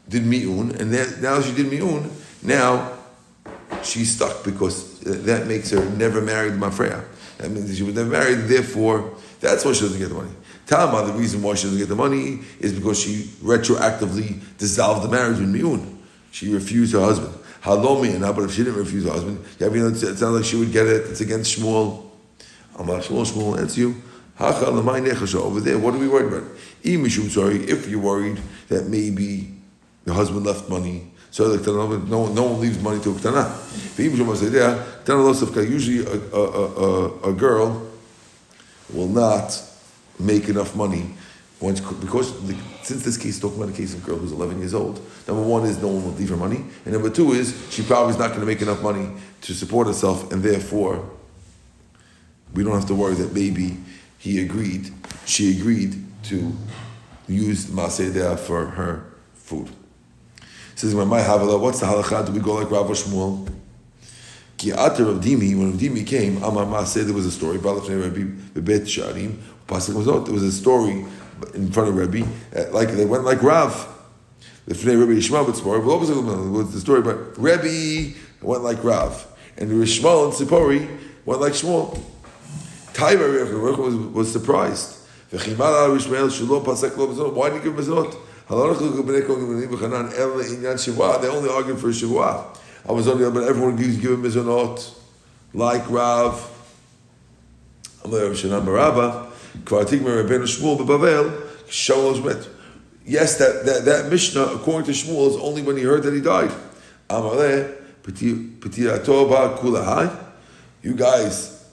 did 0.07 0.25
mi'un, 0.25 0.71
and 0.79 0.93
then 0.93 1.21
now 1.21 1.41
she 1.41 1.53
did 1.53 1.69
mi'un. 1.69 2.09
Now 2.41 2.93
she's 3.83 4.15
stuck 4.15 4.45
because 4.45 5.05
uh, 5.05 5.17
that 5.25 5.47
makes 5.47 5.71
her 5.71 5.83
never 5.91 6.21
married 6.21 6.53
mafreya. 6.53 7.03
That 7.39 7.51
means 7.51 7.75
she 7.75 7.83
was 7.83 7.95
never 7.95 8.09
married, 8.09 8.47
therefore 8.47 9.17
that's 9.41 9.65
why 9.65 9.73
she 9.73 9.81
doesn't 9.81 9.99
get 9.99 10.09
the 10.09 10.15
money. 10.15 10.31
Tama, 10.67 11.05
the 11.07 11.13
reason 11.13 11.41
why 11.41 11.55
she 11.55 11.63
doesn't 11.63 11.79
get 11.79 11.89
the 11.89 11.95
money 11.95 12.39
is 12.59 12.71
because 12.71 13.01
she 13.01 13.23
retroactively 13.43 14.39
dissolved 14.57 15.03
the 15.03 15.09
marriage 15.09 15.39
with 15.39 15.49
mi'un. 15.49 15.97
She 16.31 16.53
refused 16.53 16.93
her 16.93 17.01
husband. 17.01 17.33
Halomi 17.63 18.15
and 18.15 18.21
but 18.21 18.43
if 18.43 18.53
she 18.53 18.63
didn't 18.63 18.79
refuse 18.79 19.03
her 19.05 19.11
husband, 19.11 19.43
it 19.59 20.17
sounds 20.17 20.23
like 20.23 20.45
she 20.45 20.55
would 20.55 20.71
get 20.71 20.87
it. 20.87 21.07
It's 21.09 21.21
against 21.21 21.57
Shmuel. 21.57 22.09
Amar 22.77 22.99
Shmuel, 22.99 23.25
Shmuel 23.25 23.59
answer 23.59 23.81
you. 23.81 24.01
Over 24.39 25.59
there. 25.59 25.77
What 25.77 25.93
are 25.93 25.97
we 25.97 26.07
worried 26.07 26.33
about? 26.33 26.49
Sorry, 27.29 27.57
if 27.57 27.87
you're 27.87 27.99
worried 27.99 28.39
that 28.69 28.87
maybe 28.87 29.53
the 30.05 30.13
husband 30.13 30.45
left 30.45 30.69
money, 30.69 31.11
so 31.29 31.47
like 31.47 31.65
no 31.65 32.27
no 32.27 32.43
one 32.43 32.59
leaves 32.59 32.81
money 32.81 32.99
to 33.01 33.11
a. 35.57 35.69
Usually, 35.69 35.99
a, 36.05 36.35
a, 36.35 36.41
a, 36.41 37.29
a 37.29 37.33
girl 37.33 37.90
will 38.93 39.07
not 39.07 39.61
make 40.19 40.49
enough 40.49 40.75
money 40.75 41.13
once 41.59 41.79
because 41.79 42.47
the, 42.47 42.55
since 42.83 43.03
this 43.03 43.17
case 43.17 43.35
is 43.35 43.39
talking 43.39 43.57
about 43.57 43.73
a 43.73 43.77
case 43.77 43.93
of 43.93 44.03
a 44.03 44.05
girl 44.05 44.17
who's 44.17 44.31
11 44.31 44.59
years 44.59 44.73
old. 44.73 44.99
Number 45.27 45.43
one 45.43 45.65
is 45.65 45.81
no 45.81 45.89
one 45.89 46.03
will 46.03 46.11
leave 46.13 46.29
her 46.29 46.37
money, 46.37 46.65
and 46.85 46.93
number 46.93 47.09
two 47.09 47.33
is 47.33 47.55
she 47.69 47.83
probably 47.83 48.11
is 48.13 48.19
not 48.19 48.29
going 48.29 48.41
to 48.41 48.45
make 48.45 48.61
enough 48.61 48.81
money 48.81 49.11
to 49.41 49.53
support 49.53 49.87
herself, 49.87 50.31
and 50.31 50.41
therefore 50.41 51.09
we 52.53 52.63
don't 52.63 52.73
have 52.73 52.87
to 52.87 52.95
worry 52.95 53.13
that 53.15 53.33
maybe 53.33 53.77
he 54.17 54.41
agreed, 54.41 54.91
she 55.25 55.57
agreed 55.57 55.95
to 56.23 56.53
use 57.27 57.65
Masedeh 57.67 58.37
for 58.37 58.65
her 58.65 59.05
food. 59.33 59.69
Says 60.75 60.93
my 60.95 61.21
Havala, 61.21 61.59
what's 61.59 61.79
the 61.79 61.85
halacha? 61.85 62.25
Do 62.25 62.31
we 62.31 62.39
go 62.39 62.53
like 62.53 62.71
Rav 62.71 62.87
Shmuel? 62.87 63.47
Ki 64.61 64.71
ater 64.71 65.09
of 65.09 65.21
Dimi, 65.21 65.57
when 65.57 65.71
Rav 65.71 65.79
Dimi 65.79 66.05
came, 66.05 66.37
Amar 66.43 66.67
Maaseh, 66.67 67.03
there 67.03 67.15
was 67.15 67.25
a 67.25 67.31
story, 67.31 67.57
Balafnei 67.57 67.99
Rabbi 67.99 68.61
Beit 68.61 68.87
She'arim, 68.87 69.39
Pasuk 69.65 69.95
was 69.95 70.07
out, 70.07 70.25
there 70.25 70.35
was 70.35 70.43
a 70.43 70.51
story 70.51 71.03
in 71.55 71.71
front 71.71 71.89
of 71.89 71.95
Rabbi, 71.95 72.21
uh, 72.55 72.65
like 72.71 72.89
they 72.89 73.05
went 73.05 73.23
like 73.23 73.41
Rav. 73.41 73.87
The 74.67 74.75
Fnei 74.75 74.99
Rabbi 74.99 75.13
Yishmael 75.13 75.47
but 75.47 75.55
story, 75.55 75.81
but 75.81 75.91
opposite 75.91 76.21
was 76.21 76.71
the 76.75 76.79
story 76.79 76.99
about 76.99 77.39
Rabbi 77.39 78.13
went 78.43 78.63
like 78.63 78.83
Rav, 78.83 79.25
and 79.57 79.71
Rishmael 79.71 80.25
and 80.25 80.33
Tzippori 80.33 80.87
went 81.25 81.41
like 81.41 81.53
Shmuel. 81.53 81.99
Taiva 82.93 83.77
was, 83.79 83.95
was 83.95 84.31
surprised. 84.31 84.95
V'chimal 85.31 85.59
al 85.59 85.89
Rishmael 85.97 86.29
shelo 86.29 86.63
pasek 86.63 86.95
lo 86.97 87.07
mezonot. 87.07 87.33
Why 87.33 87.49
did 87.49 87.63
he 87.63 87.69
give 87.69 87.73
mezonot? 87.73 88.15
They 91.21 91.27
only 91.27 91.49
argued 91.49 91.79
for 91.79 91.87
Shavua. 91.87 92.57
I 92.87 92.91
was 92.91 93.07
only, 93.07 93.29
but 93.29 93.43
everyone 93.43 93.75
gives 93.75 93.97
given 93.97 94.21
mezonot, 94.21 94.97
like 95.53 95.89
Rav. 95.89 96.47
Yes, 103.05 103.37
that, 103.37 103.65
that, 103.65 103.85
that 103.85 104.09
Mishnah, 104.09 104.41
according 104.41 104.85
to 104.85 104.91
Shmuel, 104.91 105.29
is 105.29 105.37
only 105.37 105.61
when 105.61 105.77
he 105.77 105.83
heard 105.83 106.03
that 106.03 106.13
he 106.13 106.21
died. 106.21 106.51
You 110.81 110.95
guys 110.95 111.67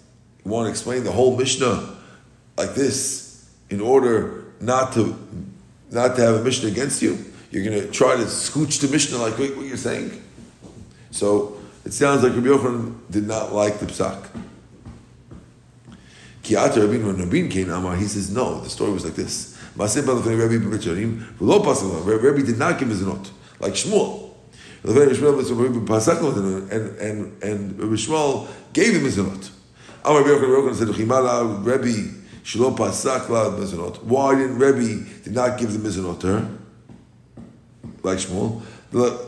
want 0.44 0.66
to 0.66 0.70
explain 0.70 1.04
the 1.04 1.12
whole 1.12 1.36
Mishnah 1.36 1.96
like 2.56 2.74
this 2.74 3.48
in 3.70 3.80
order 3.80 4.44
not 4.60 4.92
to 4.94 5.16
not 5.90 6.16
to 6.16 6.22
have 6.22 6.34
a 6.36 6.44
Mishnah 6.44 6.68
against 6.68 7.00
you? 7.00 7.24
You're 7.50 7.64
going 7.64 7.80
to 7.80 7.90
try 7.90 8.16
to 8.16 8.24
scooch 8.24 8.80
the 8.80 8.88
Mishnah 8.88 9.16
like 9.18 9.38
what 9.38 9.64
you're 9.64 9.78
saying? 9.78 10.22
So 11.18 11.58
it 11.84 11.92
sounds 11.92 12.22
like 12.22 12.32
Rabbi 12.32 12.46
Yochanan 12.46 12.94
did 13.10 13.26
not 13.26 13.52
like 13.52 13.80
the 13.80 13.86
psak. 13.86 14.28
Kiata 16.44 16.76
Rabin 16.76 17.04
when 17.04 17.18
Rabin 17.18 17.48
came 17.48 17.70
Amar, 17.70 17.96
he 17.96 18.04
says 18.04 18.30
no. 18.30 18.60
The 18.60 18.70
story 18.70 18.92
was 18.92 19.04
like 19.04 19.16
this. 19.16 19.58
Rabbi 19.76 19.96
did 22.42 22.58
not 22.58 22.78
give 22.78 22.88
his 22.88 23.02
note 23.02 23.32
like 23.58 23.72
Shmuel. 23.72 24.30
And 24.84 24.96
and 26.98 27.42
and 27.42 27.80
Rabbi 27.80 27.94
Shmuel 27.94 28.46
gave 28.72 28.94
him 28.94 29.02
his 29.02 29.18
note. 29.18 29.50
Amar 30.04 30.22
Rabbi 30.22 30.44
Yochanan 30.44 30.74
said, 30.76 30.88
"Chimala 30.88 31.66
Rabbi 31.66 32.12
Shlo 32.44 32.76
Pasak 32.76 33.28
La 33.28 33.50
Mizanot." 33.50 34.04
Why 34.04 34.36
didn't 34.36 34.58
Rabbi 34.60 35.02
did 35.24 35.34
not 35.34 35.58
give 35.58 35.72
the 35.72 35.80
Mizanot 35.80 36.20
to 36.20 36.26
her 36.28 36.57
like 38.08 38.18
Shmuel? 38.18 38.62
because 38.90 39.20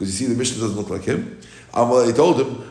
you 0.00 0.06
see 0.06 0.26
the 0.26 0.34
Mishnah 0.36 0.60
doesn't 0.60 0.76
look 0.76 0.90
like 0.90 1.02
him. 1.02 1.40
Amalei 1.72 2.14
told 2.14 2.40
him, 2.40 2.70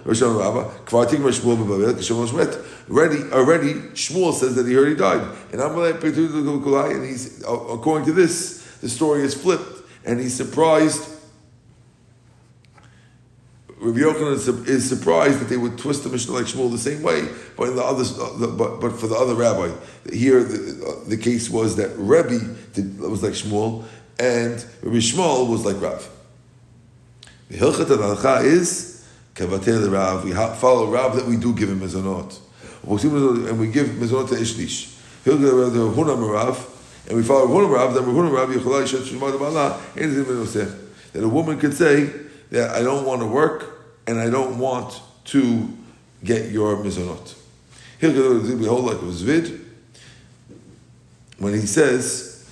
Already, 2.90 3.24
already, 3.34 3.74
Shmuel 3.74 4.34
says 4.34 4.56
that 4.56 4.66
he 4.66 4.78
already 4.78 4.96
died. 4.96 5.28
And 5.52 5.60
Amalei 5.60 6.96
and 6.96 7.06
he's 7.06 7.44
according 7.44 8.06
to 8.06 8.14
this, 8.14 8.64
the 8.80 8.88
story 8.88 9.24
is 9.24 9.34
flipped, 9.34 9.84
and 10.06 10.22
he's 10.22 10.34
surprised. 10.34 11.10
Rabbi 13.84 14.00
Yochanan 14.00 14.66
is 14.66 14.88
surprised 14.88 15.42
that 15.42 15.50
they 15.50 15.58
would 15.58 15.78
twist 15.78 16.06
the 16.06 16.10
Mishnah 16.10 16.34
like 16.34 16.46
Shmuel 16.46 16.72
the 16.72 16.78
same 16.78 17.04
way, 17.04 17.28
but 17.58 17.68
in 17.68 17.76
the 17.76 17.84
other, 17.84 18.04
uh, 18.04 18.48
but, 18.56 18.80
but 18.80 18.98
for 18.98 19.08
the 19.08 19.16
other 19.16 19.36
rabbi, 19.36 19.72
here 20.10 20.42
the, 20.42 20.86
uh, 20.86 21.10
the 21.10 21.18
case 21.18 21.50
was 21.50 21.76
that 21.76 21.90
Rebbe 21.98 22.56
did, 22.74 22.98
was 22.98 23.22
like 23.22 23.34
Shmuel, 23.34 23.84
and 24.20 24.66
Rabbi 24.84 25.00
Shmuel 25.00 25.50
was 25.50 25.66
like 25.66 25.82
Rav. 25.82 26.10
The 27.50 27.58
Hilchat 27.58 27.90
al 27.90 28.46
is 28.46 29.06
Kavater 29.36 29.82
the 29.82 29.90
Rav, 29.90 30.24
we 30.24 30.32
follow 30.32 30.90
Rav 30.90 31.18
that 31.18 31.26
we 31.26 31.36
do 31.36 31.54
give 31.54 31.70
him 31.70 31.82
mezonot. 31.82 32.40
And 32.84 33.60
we 33.60 33.68
give 33.68 33.88
mezonot 33.88 34.30
to 34.30 34.36
Ishlish. 34.36 34.98
The 35.26 35.32
Hunam 35.32 36.32
Rav, 36.32 37.04
and 37.10 37.18
we 37.18 37.24
follow 37.24 37.48
Hunam 37.48 37.70
Rav, 37.70 37.94
then 37.96 38.04
Hunam 38.06 38.32
Rav, 38.32 38.48
Yecholai 38.48 38.88
Shet 38.88 39.02
Shemad 39.02 39.38
Bala, 39.38 39.78
that 39.96 41.22
a 41.22 41.28
woman 41.28 41.60
could 41.60 41.74
say 41.74 42.10
that 42.52 42.70
I 42.70 42.82
don't 42.82 43.06
want 43.06 43.20
to 43.20 43.28
work 43.28 43.73
and 44.08 44.20
I 44.20 44.30
don't 44.30 44.60
want 44.60 45.02
to 45.26 45.70
get 46.24 46.52
your 46.52 46.78
mezonot. 46.78 47.36
He'll 48.00 48.42
get 48.42 48.62
the 48.62 48.70
whole 48.70 48.82
like 48.82 49.02
it. 49.30 49.62
When 51.38 51.54
he 51.54 51.66
says 51.66 52.50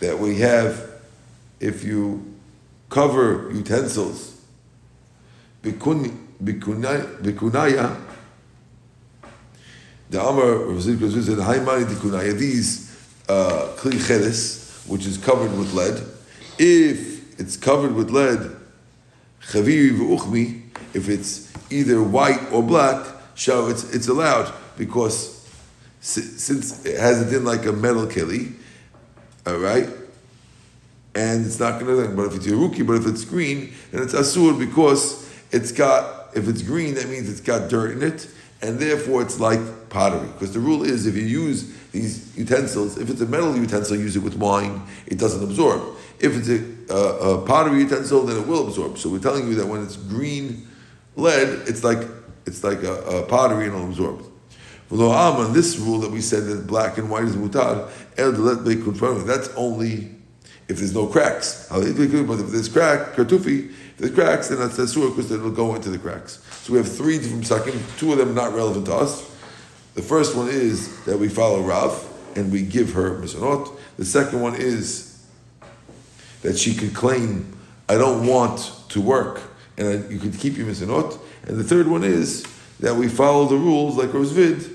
that 0.00 0.18
we 0.18 0.38
have, 0.40 0.90
if 1.60 1.84
you 1.84 2.34
cover 2.88 3.50
utensils 3.52 4.40
Bikunaya, 5.62 7.22
the 10.08 10.20
Amar 10.20 10.52
of 10.52 10.76
Zikr 10.76 11.10
said, 11.22 11.38
Haimani 11.38 11.84
Dikunaya, 11.84 12.38
these 12.38 12.96
uh, 13.28 13.72
kli 13.76 13.98
which 14.86 15.06
is 15.06 15.18
covered 15.18 15.56
with 15.58 15.72
lead, 15.74 16.00
if 16.58 17.38
it's 17.40 17.56
covered 17.56 17.92
with 17.94 18.10
lead, 18.10 18.55
chaviv 19.48 19.98
uchmi, 19.98 20.62
if 20.94 21.08
it's 21.08 21.52
either 21.70 22.02
white 22.02 22.40
or 22.52 22.62
black, 22.62 23.06
so 23.34 23.68
it's, 23.68 23.94
it's 23.94 24.08
allowed 24.08 24.52
because 24.76 25.36
since 26.00 26.84
it 26.84 26.98
has 26.98 27.20
a 27.20 27.30
din 27.30 27.44
like 27.44 27.66
a 27.66 27.72
metal 27.72 28.06
keli, 28.06 28.54
all 29.46 29.58
right, 29.58 29.88
and 31.14 31.46
it's 31.46 31.58
not 31.58 31.80
going 31.80 32.08
to. 32.08 32.14
But 32.14 32.26
if 32.26 32.36
it's 32.36 32.46
yeruki, 32.46 32.86
but 32.86 32.96
if 32.96 33.06
it's 33.06 33.24
green, 33.24 33.72
then 33.90 34.02
it's 34.02 34.14
asur 34.14 34.58
because 34.58 35.28
it's 35.50 35.72
got, 35.72 36.36
if 36.36 36.48
it's 36.48 36.62
green, 36.62 36.94
that 36.94 37.08
means 37.08 37.28
it's 37.28 37.40
got 37.40 37.68
dirt 37.68 37.92
in 37.92 38.02
it, 38.02 38.28
and 38.62 38.78
therefore 38.78 39.22
it's 39.22 39.38
like 39.40 39.60
pottery. 39.88 40.28
Because 40.28 40.52
the 40.52 40.60
rule 40.60 40.82
is 40.82 41.06
if 41.06 41.14
you 41.16 41.22
use 41.22 41.72
these 41.92 42.36
utensils, 42.36 42.98
if 42.98 43.10
it's 43.10 43.20
a 43.20 43.26
metal 43.26 43.56
utensil, 43.56 43.96
use 43.96 44.16
it 44.16 44.22
with 44.22 44.36
wine, 44.36 44.82
it 45.06 45.18
doesn't 45.18 45.42
absorb. 45.42 45.82
If 46.18 46.36
it's 46.36 46.48
a, 46.48 46.94
a, 46.94 47.34
a 47.34 47.46
pottery 47.46 47.80
utensil, 47.80 48.24
then 48.24 48.38
it 48.38 48.46
will 48.46 48.66
absorb. 48.66 48.98
So 48.98 49.08
we're 49.08 49.18
telling 49.18 49.48
you 49.48 49.54
that 49.56 49.66
when 49.66 49.82
it's 49.82 49.96
green 49.96 50.66
lead, 51.16 51.48
it's 51.66 51.84
like 51.84 52.06
it's 52.46 52.62
like 52.62 52.82
a, 52.82 52.94
a 53.02 53.26
pottery 53.26 53.66
and 53.66 53.74
it'll 53.74 53.88
absorb. 53.88 54.24
On 54.90 55.52
this 55.52 55.78
rule 55.78 55.98
that 56.00 56.12
we 56.12 56.20
said 56.20 56.46
that 56.46 56.66
black 56.66 56.96
and 56.96 57.10
white 57.10 57.24
is 57.24 57.34
mutar, 57.34 57.90
that's 59.26 59.48
only 59.56 60.10
if 60.68 60.78
there's 60.78 60.94
no 60.94 61.06
cracks. 61.06 61.66
But 61.70 61.82
if 61.82 61.96
there's 61.96 62.68
crack, 62.68 63.14
kartufi, 63.14 63.72
the 63.98 64.10
cracks, 64.10 64.48
then 64.48 64.58
that's 64.58 64.76
asur 64.76 65.14
because 65.14 65.30
it'll 65.30 65.50
go 65.50 65.74
into 65.74 65.90
the 65.90 65.98
cracks. 65.98 66.42
So 66.62 66.72
we 66.72 66.78
have 66.78 66.90
three 66.90 67.18
different 67.18 67.44
sakim. 67.44 67.80
Two 67.98 68.12
of 68.12 68.18
them 68.18 68.34
not 68.34 68.52
relevant 68.52 68.86
to 68.86 68.94
us. 68.94 69.22
The 69.94 70.02
first 70.02 70.36
one 70.36 70.48
is 70.48 71.04
that 71.04 71.18
we 71.18 71.28
follow 71.28 71.62
Rav 71.62 72.06
and 72.36 72.52
we 72.52 72.62
give 72.62 72.92
her 72.92 73.18
misonot. 73.18 73.74
The 73.96 74.04
second 74.04 74.40
one 74.42 74.54
is 74.54 75.24
that 76.42 76.58
she 76.58 76.74
could 76.74 76.92
claim, 76.94 77.56
"I 77.88 77.96
don't 77.96 78.26
want 78.26 78.72
to 78.90 79.00
work," 79.00 79.40
and 79.78 79.88
I, 79.88 80.12
you 80.12 80.18
could 80.18 80.38
keep 80.38 80.56
your 80.58 80.66
misonot. 80.66 81.18
And 81.46 81.56
the 81.56 81.64
third 81.64 81.88
one 81.88 82.04
is 82.04 82.44
that 82.80 82.94
we 82.96 83.08
follow 83.08 83.46
the 83.46 83.56
rules 83.56 83.96
like 83.96 84.10
Rosvid, 84.10 84.70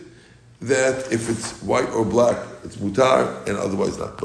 that 0.62 1.12
if 1.12 1.29
it's 1.29 1.62
white 1.62 1.89
or 1.91 2.03
black, 2.03 2.38
it's 2.63 2.77
mutar, 2.77 3.47
and 3.47 3.57
otherwise 3.57 3.97
not. 3.99 4.17